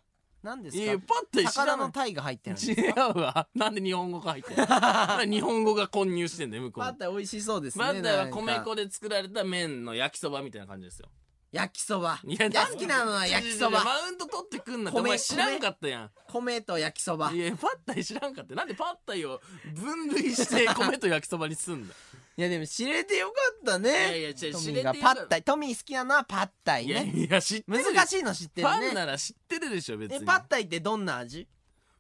[0.42, 1.88] 何ですいやかパッタイ知ら魚ない。
[1.88, 3.48] のタイが入ってるんです違うわ。
[3.56, 4.66] なんで日本語が入ってんの？
[4.68, 6.84] なんで日本語が混入してんだよ向こう。
[6.86, 8.38] にパッタイ美味しそうですねパッタイはなんか。
[8.38, 11.10] 米粉で作られた麺の焼きそばみたいな感じですよ。
[11.52, 12.20] 焼きそば。
[12.24, 13.84] いや好きなのは焼きそば。
[13.84, 15.00] マウント取ってくんなって。
[15.00, 16.12] お米前知らんかったやん。
[16.28, 17.32] 米と焼きそば。
[17.32, 19.42] いいやパッタイ知らんかったなんでパッタイを
[19.74, 21.94] 分類して米と焼きそばにすんだ
[22.42, 23.90] やでも知れてよかったね。
[23.90, 24.94] いやいや違うト知ミーが。
[24.94, 25.44] パッタイ。
[25.44, 30.18] トミー好きなのはパッタイいやねいや知ってる難しいの知ってるパンねなら知ってるでしょ別に。
[30.18, 31.48] えパッタイってどんな味、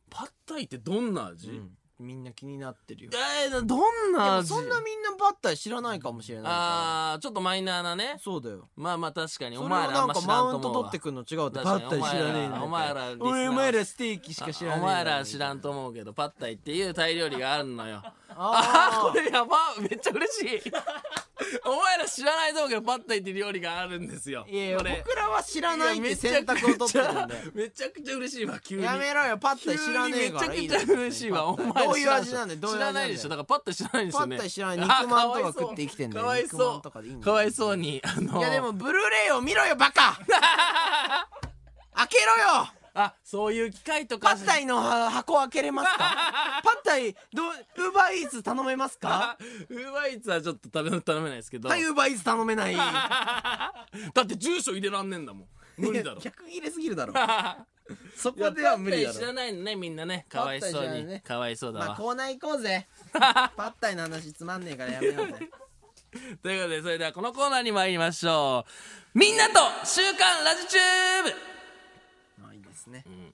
[0.10, 1.62] パッタイってどんな味、
[2.00, 3.12] みんな気になってるよ。
[3.14, 4.54] えー、どんでな味？
[4.54, 6.50] もそんなみんなパッタイ知らないかもしれないか
[7.14, 8.12] あーちょっとマイナーなね。
[8.14, 8.70] らそうだよ。
[8.78, 9.58] まあまあ確かに。
[9.58, 12.52] おそれを前らあんま知らなんかマウント取ってくんの違うって確かにパッタイ知らねえん。
[12.52, 18.02] だお前らお前らリスナー俺お前らステーキしか知らねえお前ら知らんと思うけどパッタイっていうタイ料理があるのよ
[18.42, 20.72] ああこれやばめっちゃ嬉しい。
[21.66, 24.46] お前ら知らない動画でパッタイって料理があるんですよ。
[24.48, 25.04] いやいやこれ。
[25.06, 27.44] 僕らは知らないって選択を取ってるんで。
[27.54, 28.84] めちゃくちゃ嬉しいわ急に。
[28.84, 33.30] やめろよパッタイ知らねえからめちゃくちゃ嬉しいわお前どういう味なんだよどういう味知らないでしょ。
[33.30, 34.38] だからパッタイ知らないんですよね。
[34.38, 34.78] パッタイ知らない。
[34.78, 36.24] 肉まんとか食って生きてんだよ。
[36.24, 37.22] かわいそう。
[37.22, 40.18] かわいそうにあのいやでもブルーレイを見ろよバカ。
[41.96, 44.30] 開けろよあそういう機械とか。
[44.30, 46.62] パッタイのは箱開けれますか？
[46.64, 49.38] パッタイどうウーバーイーツ頼めますか？
[49.70, 52.76] ウーバーイーツはちょっと食べ頼めないですけど、はいウーバーイーツ頼めない。
[52.76, 53.84] だ
[54.24, 55.48] って住所入れらんねえんだもん。
[55.78, 56.20] 無理だろ。
[56.20, 57.14] 逆切れすぎるだろ。
[58.16, 60.26] そこでは無理だパッタイ知らろないのねみんなね。
[60.30, 61.24] かわいそうに、ね。
[61.26, 62.88] かわいそうだわ、まあコーナー行こうぜ。
[63.14, 65.50] パッタイの話つまんねえからやめようぜ。
[66.44, 68.66] ということでそれではこのコーナーに参りましょ
[69.16, 69.18] う。
[69.18, 69.54] みんなと
[69.86, 71.34] 週刊ラジチューブ
[72.90, 73.34] まあいいですね。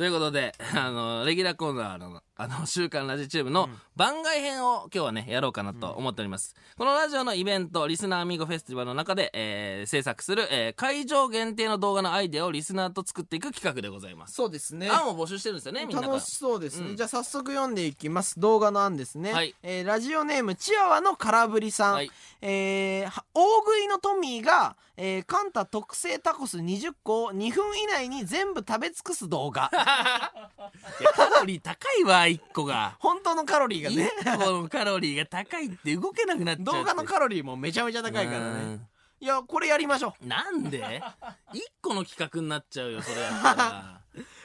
[0.00, 6.54] ということで、 あの、レギュラーコーナーの、あの、 週刊ラジチューブの番外編を今日はね、やろうかなと思っております。
[6.78, 14.32] このラジオのイベント、リスナーアミーゴフェスティバルの中で、えー制作する、えー会場限定の動画のアイデアをリスナーと作っていく企画でございます。
[14.32, 14.88] そうですね。
[14.88, 16.00] 案を募集してるんですよね、みんな。
[16.00, 16.96] 楽しそうですね、うん。
[16.96, 18.40] じゃあ早速読んでいきます。
[18.40, 19.54] 動画の案ですね、はい。
[19.62, 22.10] えーラジオネームチワワの空振りさん、はい。
[22.40, 29.70] えーは大食いのトミーが、えーカンタ特製タコス20個を2分以内に全部食べ尽くす動画
[31.00, 32.96] いやカロリー高いわ、1個が。
[32.98, 36.64] 本当のカロリーがね1個のカロリーが高いって動けなくなっちゃう。
[36.64, 38.78] 動画のカロリーもめちゃめちゃ高いからね
[39.20, 40.28] いやこれやりましょううん。
[40.28, 41.02] なんで
[41.52, 43.99] ?1 個の企画になっちゃうよ、それやったら。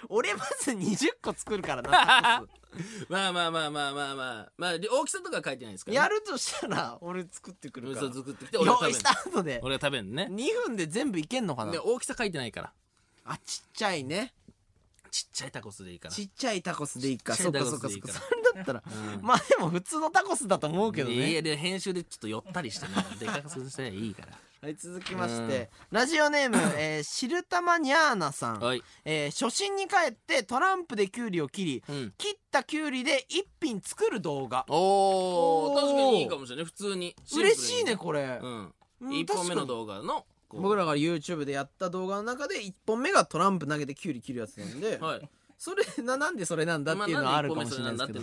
[0.09, 2.45] 俺まず20個作るからな
[3.09, 4.51] まあまあまあまあまあまあ。
[4.57, 8.07] まあ、大きさとか書いてないですから、スやるとしたら俺作ってくるから。
[8.07, 9.59] 嘘作ってきて、俺が食べる用意した後で。
[9.63, 10.27] 俺が食べるのね。
[10.29, 11.71] 2分で全部いけんのかな。
[11.71, 12.73] で、大きさ書いてないから。
[13.25, 14.33] あちっちゃいね。
[15.09, 16.13] ちっちゃいタコスでいいから。
[16.13, 17.35] ちっちゃいタコスでいいか。
[17.35, 18.11] そっかそっかそっか。
[18.11, 19.21] それだったらうん。
[19.21, 22.93] まあでも普通のタコスだと思うけどいねやで編集でちょっと寄ったりしてね。
[23.19, 28.81] でかくすればいいからはい続きましてラジオネーム、 えー、シルタマニャーナさん、はい。
[29.03, 32.13] えー初心に帰ってトランプでキュウリを切りうん。
[32.17, 34.65] 切ったキュウリで一品作る動画。
[34.67, 35.81] おーおー。
[35.81, 37.15] 確かにいいかもしれない普通に。
[37.25, 37.95] シンプルに嬉しいね。
[37.95, 38.73] これ、うん。
[39.01, 40.61] うん1本目の動画のこう。
[40.63, 48.21] 僕らが YouTube でやった動画の中で1本目がトランプ投げてキュウリ切るやつなんで、はいそれななんでそれなんだっていうのはあるかもしれないですけど、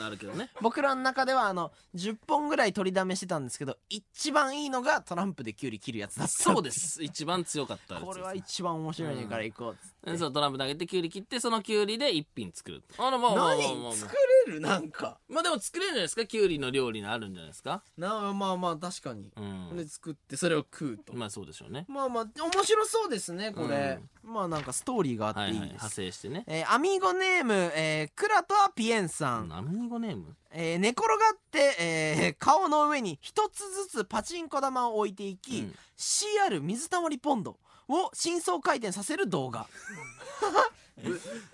[0.61, 7.03] 僕らの中ではあの10本ぐらい取りだめしてたんですけど一番いいのがトランプでキュウリ切るやつだったそうです。
[7.03, 13.57] 一番強かったこれは一番面白いねから行こうっつってうんそうトランプ投げてキュウリ切ってそのキュウリで一品作るあらまあまあまあまあ。
[13.57, 14.15] まあ何作
[14.47, 14.61] れる？
[14.61, 15.19] なんか。
[15.29, 16.27] まあでも作れるんじゃないですか？
[16.27, 17.83] キュウリの料理のあるんじゃないですか？
[17.97, 19.77] なまあまあ確かに、うん。
[19.77, 21.87] で作ってそれを食うと、まあそうでしょうね。
[21.89, 26.45] まあまあ面白そうですねこれ、まあなんかストーリーがあってはいはいいいです、派生してね。
[26.49, 30.35] えーアミーゴネーム、えークラトアピエンさん、ナミーゴネーム？
[30.51, 35.75] えー寝転がって、えー顔の上に一つずつパチンコ玉を置いていき、うん。
[35.97, 37.57] CR 水溜りポンド
[37.89, 39.67] を深層回転させる動画。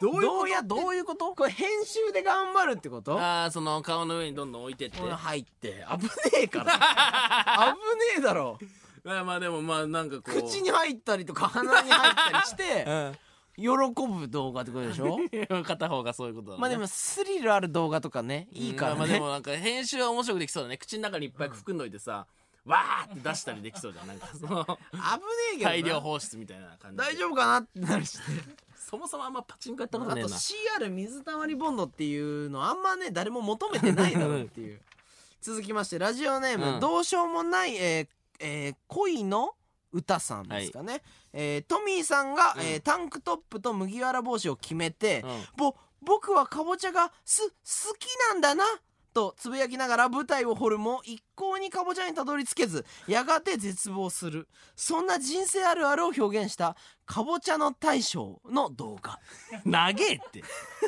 [0.01, 1.35] どどうやどういうこと？
[1.35, 3.19] これ編集で頑張るってこと？
[3.19, 4.99] ああその顔の上にどんどん置いてって。
[5.01, 5.87] 入って。
[5.99, 6.11] 危ね
[6.43, 6.73] えから。
[7.73, 8.59] 危ねえだろ。
[9.05, 10.43] まあまあでもまあなんかこう。
[10.43, 13.19] 口に入ったりとか鼻に入ったりして うん。
[13.61, 15.19] 喜ぶ動画ってことでしょ？
[15.65, 20.77] 片方がそういうことだ、ね、まあでもスリルある動画とかねいいからまあでねもなんか編集は面白くできそうだね。
[20.79, 22.27] 口の中にいっぱい含んどいてさ、
[22.65, 24.07] わーって出したりできそうじゃん。
[24.07, 24.79] なんか その危ね
[25.55, 25.71] えけどな。
[25.71, 27.03] 大量放出みたいな感じで。
[27.03, 28.25] 大丈夫かなってなるしね。
[28.77, 34.81] そもそもあんまパチンコやったことあとねえな CR 水溜りボンドっていうのあんまね誰も求めてないだろうっていう。
[35.41, 36.81] 続きましてラジオネーム、うん。
[36.81, 38.09] どうしようもない、えー
[38.41, 39.55] えー恋の
[39.91, 41.03] 歌さんですかね、
[41.33, 42.61] えートミーさんが、うん。
[42.63, 45.45] えータンクトップと麦わら帽子を決めて、うん。
[45.57, 47.49] ぼ僕はかぼちゃがす
[47.91, 48.65] 好きなんだな
[49.13, 54.49] とつぶやきながら舞台を掘るも一向にかぼちゃにたどり着けずやがて絶望する。
[54.77, 59.19] そんな人生あるあるを表現したかぼちゃの大将の動画。
[59.65, 60.43] 長えって。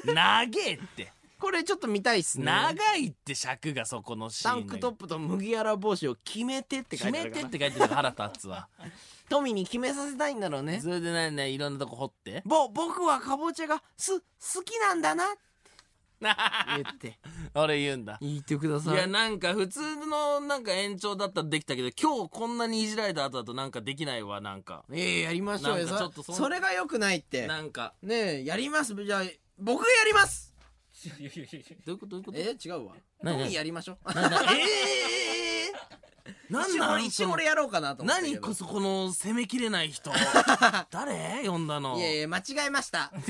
[0.05, 1.13] 長えって。
[1.41, 2.45] これちょっと見たいっすね。
[2.45, 7.45] 長いって尺がそこのシーンタンクトップと麦わら帽子を決めてって書決いてあるから。
[7.45, 8.69] めてって書いてるから腹立つわ。
[9.31, 10.81] トミーに決めさせたいんだろうね。
[10.81, 12.43] それでねねいろんなとこ掘って。
[12.45, 14.27] ぼ僕はかぼちゃがす好
[14.63, 15.25] きなんだな
[16.21, 17.19] 言って。
[17.55, 18.19] 俺言うんだ。
[18.21, 18.95] 言ってください。
[18.95, 24.85] いやなんか普通のなんか延長だったらできたけど今日こんなにいじられた後だとなんかできないわなんか。
[24.93, 25.87] いやいややりましょうよ。
[25.89, 27.47] ちょっとそんそそれがよくないって。
[27.47, 27.95] なんか。
[28.03, 28.95] ねえやります。
[28.95, 29.23] じゃあ
[29.59, 30.55] 僕がやります。
[31.87, 32.39] どういうことどういうこと？
[32.39, 32.95] え違うわ。
[33.23, 33.99] 何やりましょう。
[34.13, 35.50] ええ
[36.51, 38.35] なん一応なん一応俺やろうかなと思ったけど。
[38.35, 40.11] 何こそこの攻めきれない人。
[40.91, 41.47] 誰？
[41.47, 41.97] 呼んだの。
[41.97, 43.13] いやいや間違えました。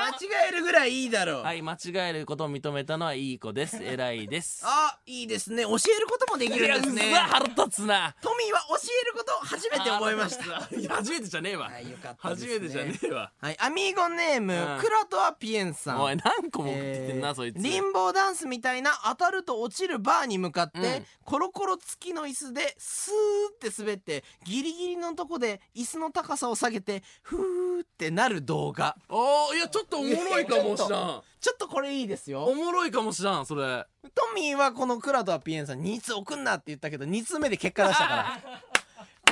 [0.00, 3.82] 間違えるぐらいいいだろう、はい間違えることを認めたのはいい子です。
[3.82, 4.62] 偉いです。
[4.64, 5.64] あいいですね。
[5.64, 8.14] 教えることもできるんですいねやうわ腹立つな。
[8.22, 10.76] トミーは教えることを初めて覚えました。
[10.76, 11.66] いや初めてじゃねえわ。
[11.66, 12.52] はいよかったですね。
[12.52, 13.32] 初めてじゃねえわ。
[13.40, 14.80] はい、アミーゴネーム、うん。
[14.80, 16.00] クラトアピエンさん。
[16.00, 17.56] おい何個も送ってんな、えーそいつ。
[17.58, 21.06] リンボーダンスみたいな当たると落ちるバーに向かって、うん。
[21.24, 28.96] コロコロ付きの椅子でスーって滑ってギリギリのとこで椅子の高さを下げてフーってなる動画。
[29.08, 31.22] おーいやちょっとおもろいかもしらん。
[31.40, 33.84] ちょっとこれいいですおよもろいかもしらんそれ。
[34.14, 38.62] トミーはこのクラトアピエンさん2通送んなって言ったけど2通目で結果出したから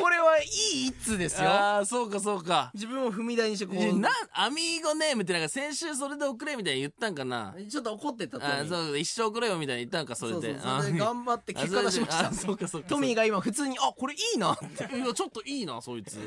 [0.01, 0.46] これはい
[0.86, 1.49] い1通ですよ。
[1.49, 2.70] ああそうかそうか。
[2.74, 3.99] 自分を踏み台にしてこう。
[3.99, 7.55] なんアミーゴネームってなんか先週それで送れみたいに言ったんかな。
[7.68, 10.55] ちょっと怒ってたあーそう一生くれよみたいに言ったんかそれで。
[10.55, 12.28] そうそうそれで頑張って結果出しました。
[12.28, 14.96] あそうかそうかトミーが今普通にあこれいいなって。
[14.96, 16.18] いやちょっといいなそいつ。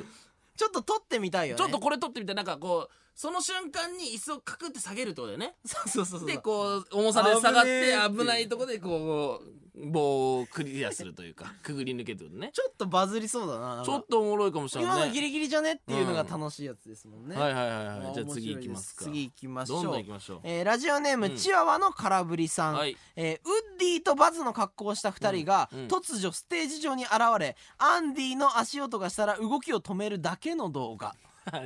[0.58, 1.60] ちょっと撮ってみたいよね。
[1.60, 5.56] ちょっとこれ撮ってみてなんかこうその瞬間に椅子をカクって下げるってことだよね。
[5.66, 6.28] そうそうそうそう。
[6.28, 12.52] でこう重さで下がって危ないとこでこう棒をクリアするというか くぐり抜けってことね。
[12.54, 15.02] ちょっとバズりそうだなちょっとおもろいかもしれ今ない。
[15.04, 18.14] ねのギリギリじゃねっていうのが楽しいやつですもんね、はいはいはいあはい。
[18.14, 19.06] じゃあ次行きますか。
[19.06, 19.84] 次行きましょう。
[19.84, 20.40] どんどん行きましょう。
[20.44, 21.38] えーラジオネーム、うん。
[21.38, 22.98] チワワの空振りさん、はい。
[23.16, 31.16] えーウッディとバズの格好をした2人が、突如ステージ上に現れアンディの足音がしたら動きを止めるだけの動画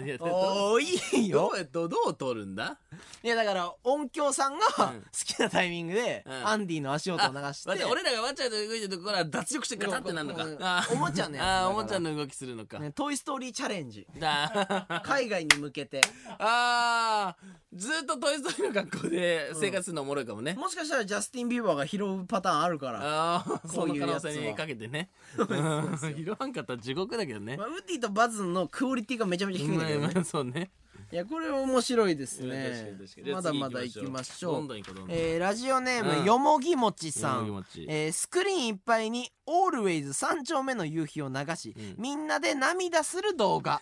[0.04, 1.52] いやどおーいいよ。
[1.54, 2.78] うやどどう撮るんだ？
[3.24, 5.04] いやだから音響さんが好うん。
[5.12, 6.48] きなタイミングで、うん。
[6.48, 7.70] アンディの足音を流して。
[7.70, 10.46] 待って俺らがわちゃわちゃ動いてるところは脱力してガタってなるのか。
[10.46, 10.94] うんあー。
[10.94, 12.80] おもちゃのやつだからあーおもちゃの動きするのか。
[12.80, 14.08] ねトイ・ストーリーチャレンジ。
[14.18, 15.02] だ。
[15.04, 16.00] 海外に向けて。
[16.40, 23.00] あーずっとトイ・ストーリーの格好で生活するのおもろいかもね、もしかしたらジャスティン・ビーバーが拾うパターンあるから。
[23.02, 25.10] ああこ そういう可能性にかけてね。
[25.38, 27.58] うん 拾わんかったら地獄だけどね。
[27.58, 30.12] まあ、ウッディとバズのクオリティがめちゃめちゃ低いんだけどね。
[30.16, 30.72] まあそうね。
[31.12, 33.34] いやこれ面白いです確かねに確かに。
[33.34, 35.16] まだまだ行きましょどんうどん行こうどんどん。
[35.16, 36.26] えーラジオネーム、うん。
[36.26, 37.36] よもぎもちさん。
[37.36, 37.86] よもぎもち。
[37.90, 41.96] えースクリーンいっぱいに「オールウェイズ三丁目の夕日」を流し、うん。
[41.98, 43.82] みんなで涙する動画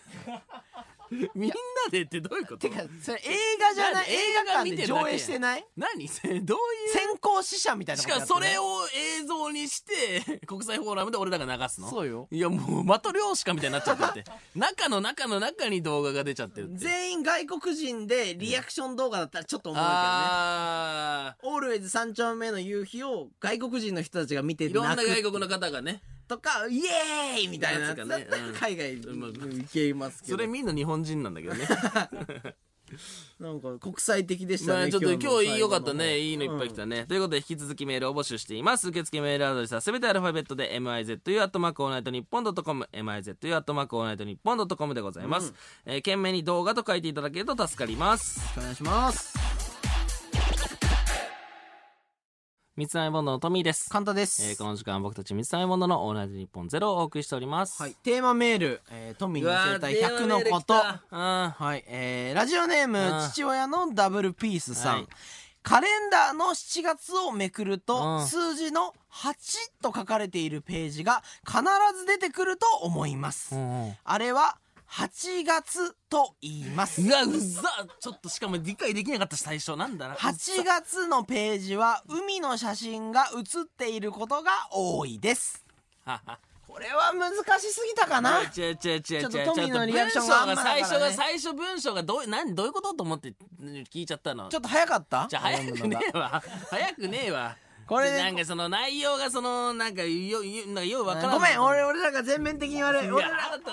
[1.34, 1.54] みんな
[1.90, 2.58] でってどういうこと？
[2.58, 4.06] てかそれ映画じゃない？
[4.10, 5.66] 映画館で上映してない？
[5.76, 6.08] 何？
[6.08, 6.92] それどういう？
[6.92, 11.90] 先行死者みたいなしことやってないかもそれを映像にして 国際フォーラムで俺らが流すの？
[11.90, 12.28] そうよ。
[12.30, 14.04] いやもう的漁師かみたいになっちゃって。
[14.20, 16.78] って中の中の中に動画が出ちゃってるって。
[16.78, 19.94] 全員外国人でリアクション動画だったらちょっと思うけどね。
[19.98, 21.60] あオー。
[21.60, 28.26] ルウェイズ三丁目の夕日を外国人の人たちが見てーいろんな泣く外国の方がねとかイエーイみたいなやつがね。
[28.48, 28.54] うん。
[28.54, 30.34] 海外うん行けますけど。
[30.34, 31.66] それみんな日本人なんだけどね。
[33.40, 36.18] なんか国際的でしたね、まあちょっと今の日良かったね。
[36.18, 38.88] いいのいっぱい来たね、ということで引き続きメールを募集しています。
[38.88, 45.54] 受付メールアドレスはすべてアルファベットで mizu アットマークオールナイトニッポンドットコム mizu アットマークオールナイトニッポンドットコムでございます、
[45.86, 48.40] えー懸命に動画と書いていただけると助かります。
[48.58, 49.63] お願いします
[52.76, 53.88] 水溜りボンドのトミーです。
[53.88, 57.80] カンタです、えーこの時間は僕たち水溜りボンドのオールナイトニッポンゼロをお送りしております。
[57.80, 60.74] はい、テーマメール、えー、トミーに教えたい100のこと。
[60.74, 63.30] あはい、えー、ラジオネームうん。
[63.30, 65.06] 父親のダブルピースさん、はい。
[65.62, 68.26] カレンダーの7月をめくると、うん。
[68.26, 69.34] 数字の8
[69.80, 71.62] と書かれているページが必
[71.96, 73.96] ず出てくると思います、うんうん。
[74.02, 74.58] あれは
[74.94, 77.02] 8月と言います。
[77.02, 77.62] うわうざ。
[77.98, 79.74] ちょっとしかも理解できなかったし最初。
[79.76, 80.14] なんだな。
[80.14, 85.64] 8月のページは海の写真が写っていることが多いです。
[86.68, 88.42] これは難しすぎたかな。
[88.42, 89.02] 違う違う違う違う。
[89.02, 90.84] ちょっとトミーのリアクションがあんまだからね。
[90.84, 93.34] 最初が最初文章がどう何どういうことと思って
[93.92, 94.32] 聞いちゃった？
[94.34, 95.26] のちょっと早かった？
[95.28, 96.42] じゃあ早くねえわ。
[96.70, 97.56] 早くねえわ
[97.86, 103.06] これでなんかその内容がそのなんかよよなんかようわからんごめん俺俺らが全面的に悪い。
[103.06, 103.30] い俺ら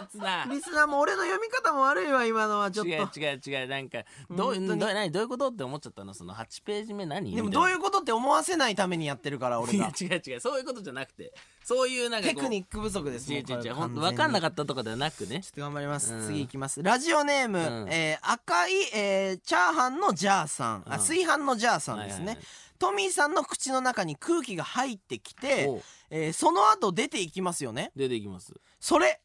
[0.10, 0.46] つな。
[0.50, 3.68] リスナーも俺の読み方も悪いわ今のはちょっ違うと違う違う。
[3.68, 4.00] なんか
[4.30, 6.14] どうどう何どういうことって思っちゃったの？
[6.14, 7.36] その8ページ目何？
[7.36, 10.40] でもどうういうことって思わせないためにやってるから俺が 違う違う。
[10.40, 11.34] そういうことじゃなくて。
[11.64, 15.42] そういうなんかテクニック不足です違う違う違う分かんな完かったとかではなくね。
[15.42, 16.26] ちょっと頑張ります、うん。
[16.26, 16.82] 次いきます。
[16.82, 17.90] ラジオネーム、うん。
[17.90, 21.00] えー赤い、えーチャーハンのジャーさん、あうん。
[21.00, 25.70] 炊飯のジャーさんですね、はいはいはいトミーさんの口の中に空気が入ってきて
[26.10, 27.92] えーその後出ていきますよね。
[27.96, 28.56] 出ていきます。
[28.80, 29.22] それ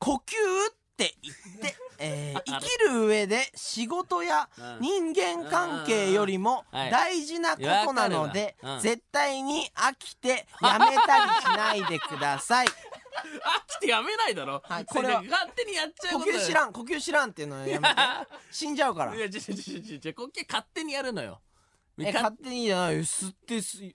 [0.00, 4.80] 呼吸って言って、 えー生きる上で仕事やうん。
[4.80, 6.90] 人間関係よりもはい。
[6.90, 8.74] 大事なことなのでわかるわ。
[8.74, 8.80] うん。
[8.82, 12.66] 絶対に飽きてやめたりしないでください。
[13.46, 17.94] 飽きてやめないだろ、はいこれは勝手にやっちゃう呼吸知らん呼吸知らんっていうのはやめて。
[18.50, 19.14] 死んじゃうから。
[19.14, 21.34] いや違う違う違う呼吸勝手にやるのよ。
[21.34, 21.40] か
[22.06, 23.00] え勝手にじゃないよ。
[23.00, 23.94] 吸って吸いっ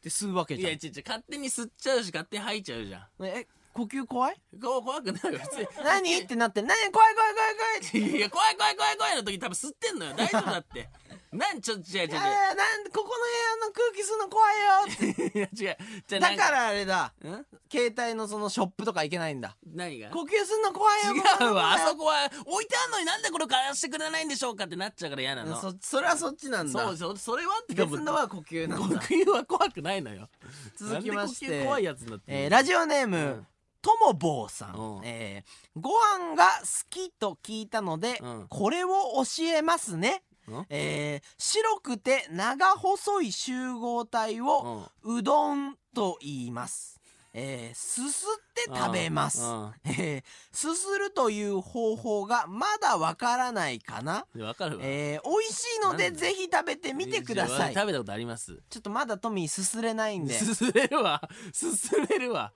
[0.00, 0.72] て吸うわけいじゃん。
[0.72, 1.04] や違う違う。
[1.06, 3.24] 勝手に吸っちゃうし勝手に吐いちゃうじゃん。
[3.26, 4.36] え呼吸怖い？
[4.62, 6.18] こう怖くないよ普通 何？
[6.18, 6.60] ってなって。
[6.62, 6.76] 何？
[6.92, 7.54] 怖い怖い怖い
[7.90, 8.10] 怖い。
[8.12, 10.14] にいや怖い怖い怖い怖いの時多分吸ってんのよ。
[10.14, 10.88] 大丈夫だって
[11.32, 12.10] なんちょっと違う違う違う。
[12.10, 15.32] いやいやなんでここの部屋の空気吸うの怖いよって。
[15.38, 15.78] いや違う。
[16.06, 17.14] じゃあだからあれだ。
[17.24, 17.46] ん？
[17.70, 19.56] 携帯のそのショップとか行けないんだ。
[19.66, 20.10] 何が？
[20.10, 21.72] 呼吸すんの怖いよ違うわ。
[21.72, 25.58] あそここは置いてあんのになんでこれ返してくれないんでしょうかってなっちゃうから嫌なの。
[25.58, 26.80] そそれはそっちなんだ。
[26.84, 28.98] そうそうそれはって別のは呼吸なんだ。
[28.98, 30.28] 呼吸は怖くないのよ。
[30.76, 31.46] 続きまして。
[31.46, 33.46] 呼吸怖いやつになってえーラジオネーム、うん。
[33.80, 35.04] ともぼうさん、うん。
[35.04, 38.46] えーご飯が好きと聞いたので、うん。
[38.48, 38.90] これを
[39.24, 40.31] 教えますね、うん
[40.68, 47.00] えー白くて長細い集合体をうどんと言います、
[47.34, 49.42] えーすすって食べます、
[49.84, 50.22] えー
[50.52, 54.82] すするという方法がまだわからないかな、わかるわ。
[54.84, 57.74] えー美味しいのでぜひ食べてみてください。
[57.74, 58.58] 食べたことあります。
[58.68, 60.34] ちょっとまだトミーすすれないんで。
[60.34, 61.22] すすれるわ。
[61.52, 62.52] すすれるわ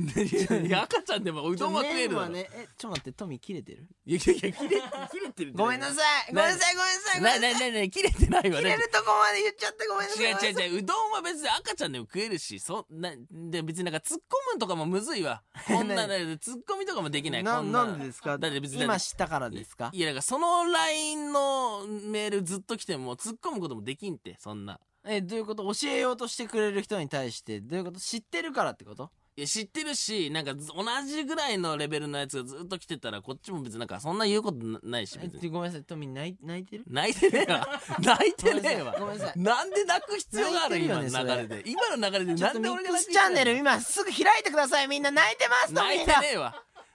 [0.66, 2.28] いや赤ちゃんでもうどんは食えるだろ。
[2.28, 3.86] ねえちょっと待ってトミー切れてる？
[4.06, 7.40] いやいや切れ切れてるごめんなさいごめんなさいごめんなさいごめんなさい。
[7.40, 8.58] なななな切れてないわ。
[8.58, 10.50] 切れるとこまで言っちゃってごめんなさい。
[10.50, 15.42] 違う違う違ううどんは別に赤ちゃんでも食えるしそなで別になんか突っ込むとかもむずいわ。
[15.66, 18.38] こんなの突っ込みとかもできないなななんでですか？
[18.38, 19.90] だって別に今知ったからですか？
[19.92, 24.80] いやなんかその LINE のメールずっと来ても突っ込むこともできんってそんな。
[25.06, 25.64] えどういうこと？
[25.72, 27.98] 教えようとしてくれる人に対してどういうこと？
[28.00, 29.10] 知ってるからってこと？
[29.36, 35.48] いや知ってるしなんかず同じぐらいのレベルのやつがずっと来てたらこっちも別になんかそんな言うことなないしえ別に。
[35.50, 35.84] ごめんなさい。
[35.84, 36.84] トミー泣い泣いてる？
[36.88, 37.66] 泣いてねえわ
[38.00, 39.38] 泣いてねえわごめんなさい。
[39.40, 41.08] なんで泣く必要がある今の流
[41.42, 41.62] れで？
[41.64, 44.88] 今の流れでなんで俺が泣くチャンネル今すぐ開いてください。
[44.88, 46.54] みんな泣いてますトミ泣いてねえわ。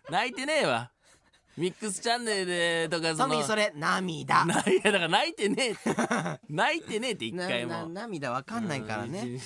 [0.10, 0.92] 泣いてねえわ。
[1.58, 4.44] ミックスチャンネルでとかそのトミーそれ涙。
[4.46, 7.88] ないや だから泣いてねえ泣いてねえって一回も。
[7.88, 9.40] 涙わかんないからね。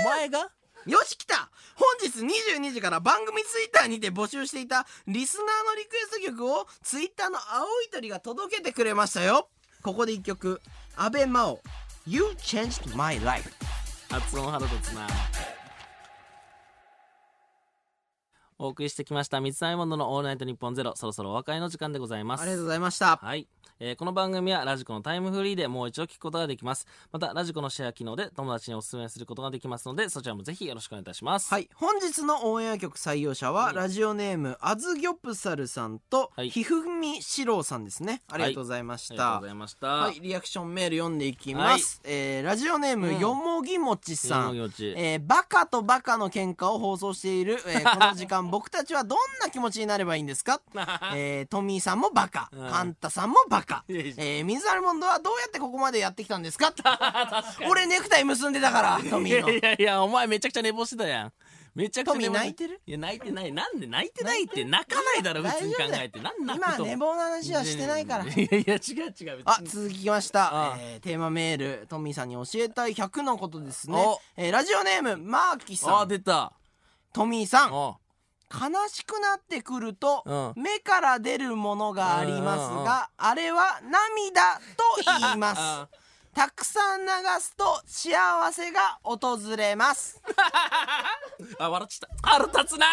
[0.00, 0.50] お前が？
[0.86, 1.50] よし来た。
[1.76, 9.48] 本日22時から番組ツイッターにて募集していたリスナーのリクエスト曲をツイッターの青い鳥が届けてくれましたよ。
[9.82, 10.60] ここで一曲。
[10.96, 11.60] 阿部真央
[12.06, 13.50] You changed my life
[14.10, 15.08] 発音腹立つな。
[18.56, 22.42] お送りしてきました三つ編み物のオールナイトニッポンゼロそろそろお別れの時間でございます。
[22.42, 23.16] ありがとうございました。
[23.16, 23.48] はい、
[23.80, 26.86] えーこの番組はラジコのタイムフリーでもう一度聞くことができます。
[27.10, 31.52] またラジコのシェア機能で友達にお勧めすることができますのでそちらもぜひよろしくお願いいたします。
[31.52, 31.68] はい。
[31.74, 36.50] 本日のオンエア曲採用者は、うんラジオネームあずぎょぷさるさんと、はい。
[36.50, 38.22] ひふみしろうさんですね。
[38.30, 39.86] ありがとうございました、ありがとうございました。
[39.88, 42.00] はい、リアクションメール読んでいきます。
[42.04, 43.18] えーラジオネーム、うん。
[43.18, 44.56] よもぎもちさん。
[44.56, 50.60] えーバカとバカの喧嘩を放送している、えー この時間、僕たちはどんな気持ちになればいいんですか？
[51.14, 52.70] えートミーさんもバカ、うん。
[52.70, 53.84] パンタさんもバカ。
[53.88, 54.14] いやいや。
[54.18, 56.72] えー水アルモンドはどうやってここまでやってきたんですか？
[57.68, 59.60] 俺ネクタイ結んでたから、トミーのい。
[59.62, 61.32] やいやお前めちゃくちゃ寝坊してたやん。
[61.74, 62.80] めちゃくちゃトミ泣いてる？
[62.86, 63.50] いや泣いてない。
[63.52, 66.20] なんで泣いてないって泣かないだろ普通に考えて。
[66.20, 68.24] な泣くと今寝坊の話はしてないから。
[68.24, 70.54] いやいや違う違うあ続きました。
[70.54, 70.76] ああ。
[70.78, 73.96] えーテーマメールトミーさんに教えたい100のことですね。
[73.98, 76.52] お、えーラジオネームマーキさあん出た。
[77.12, 77.72] トミーさん。
[77.72, 77.96] お
[78.54, 80.62] 悲しくなってくると、うん。
[80.62, 85.58] 目から出るものがありますが、あれは涙と言います。
[85.60, 85.88] あ
[86.34, 87.06] たくさん流
[87.38, 90.20] すと幸せが訪れます。
[91.60, 92.28] あ笑っちゃった。
[92.28, 92.86] 腹立つな。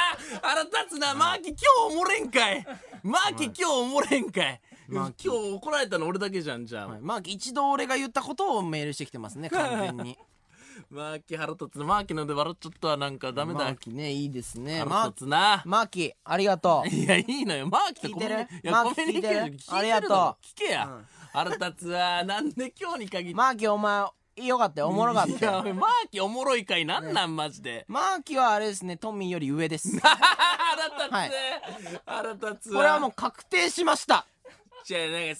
[0.43, 1.15] 腹立つな。
[1.15, 2.65] マーキ今日おもれんかい。
[3.01, 4.61] マーキ今日おもれんかい。
[4.91, 10.17] マーキ今日怒られたの俺だけじゃんじゃあ、まあ一度俺が言ったことをメールしてきてますね完全に
[10.89, 11.85] マーキ腹立つな。
[11.85, 12.87] マーキので笑っちゃった。
[12.89, 13.59] わなんかダメだ。
[13.59, 14.79] マーキねいいですね。
[14.79, 15.61] 腹マー立つな。
[15.65, 16.87] マーキありがとう。
[16.93, 17.67] いやいいのよ。
[17.67, 18.39] マーキーキコミュ
[19.07, 20.09] ニケーション聞いてるありがとう。
[20.09, 21.07] 聞けや、うん。
[21.33, 22.23] 腹立つわ。
[22.23, 23.35] なんで今日に限って。
[23.35, 24.05] マーキお前
[24.37, 24.87] よかったよ。
[24.87, 27.85] おもろかったいやよマーキおもろいかいなんなんマジで。
[27.87, 29.99] マーキはあれですねトミーより上です。
[29.99, 31.31] 腹立つ、はい。
[32.05, 32.75] 腹立つわ。
[32.77, 34.25] これはもう確定しました。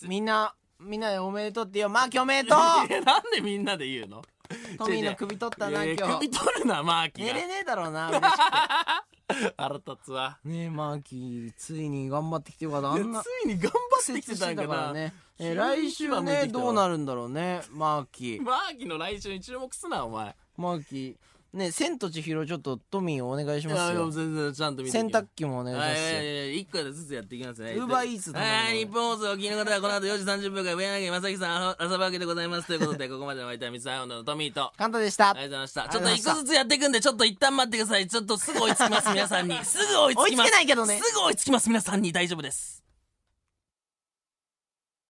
[0.04, 2.60] みんなみんなでおめでとうって言おうマーキおめでとう。
[2.60, 4.22] なんでみんなで言うの？
[4.78, 6.14] トミーの首取ったな今日。
[6.20, 7.28] 首取るなマーキが。
[7.28, 9.54] 寝れねえだろうな 嬉しくて。
[9.58, 10.40] 腹立つわ。
[10.44, 16.46] ねえマーキーついに頑張ってきてよかったあんなついに頑張ってきてたんかなね、えー来週向いてきたわ。
[16.46, 18.42] ねどうなるんだろうねマーキー。
[18.42, 20.36] マーキの来週に注目すなお前。
[20.58, 21.16] マーキー
[21.54, 27.72] ねえ千と千尋ちょっとトミーお願いしますよ全然ちゃんと見て洗濯機もお願いしますよはいいやいや一個ずつやっていきますね。
[27.74, 32.68] ウーバーイーツはい、日本放送をお聞きの方はこの後4時30分から上柳正樹さん朝番組でございます。
[32.68, 34.72] ということで、ここまでのお相手は三つアイオンのトミーと。
[34.78, 35.90] カンタでしたありがとうございました。
[35.90, 38.08] ちょっと一個ずつやっていくんで、ちょっと一旦待ってください。
[38.08, 39.66] ちょっとすぐ追いつきます、皆さんに。
[39.66, 40.28] すぐ追いつきます。
[40.28, 42.14] 追いつけないけどねすぐ追いつきます、皆さんに。
[42.14, 42.82] 大丈夫です。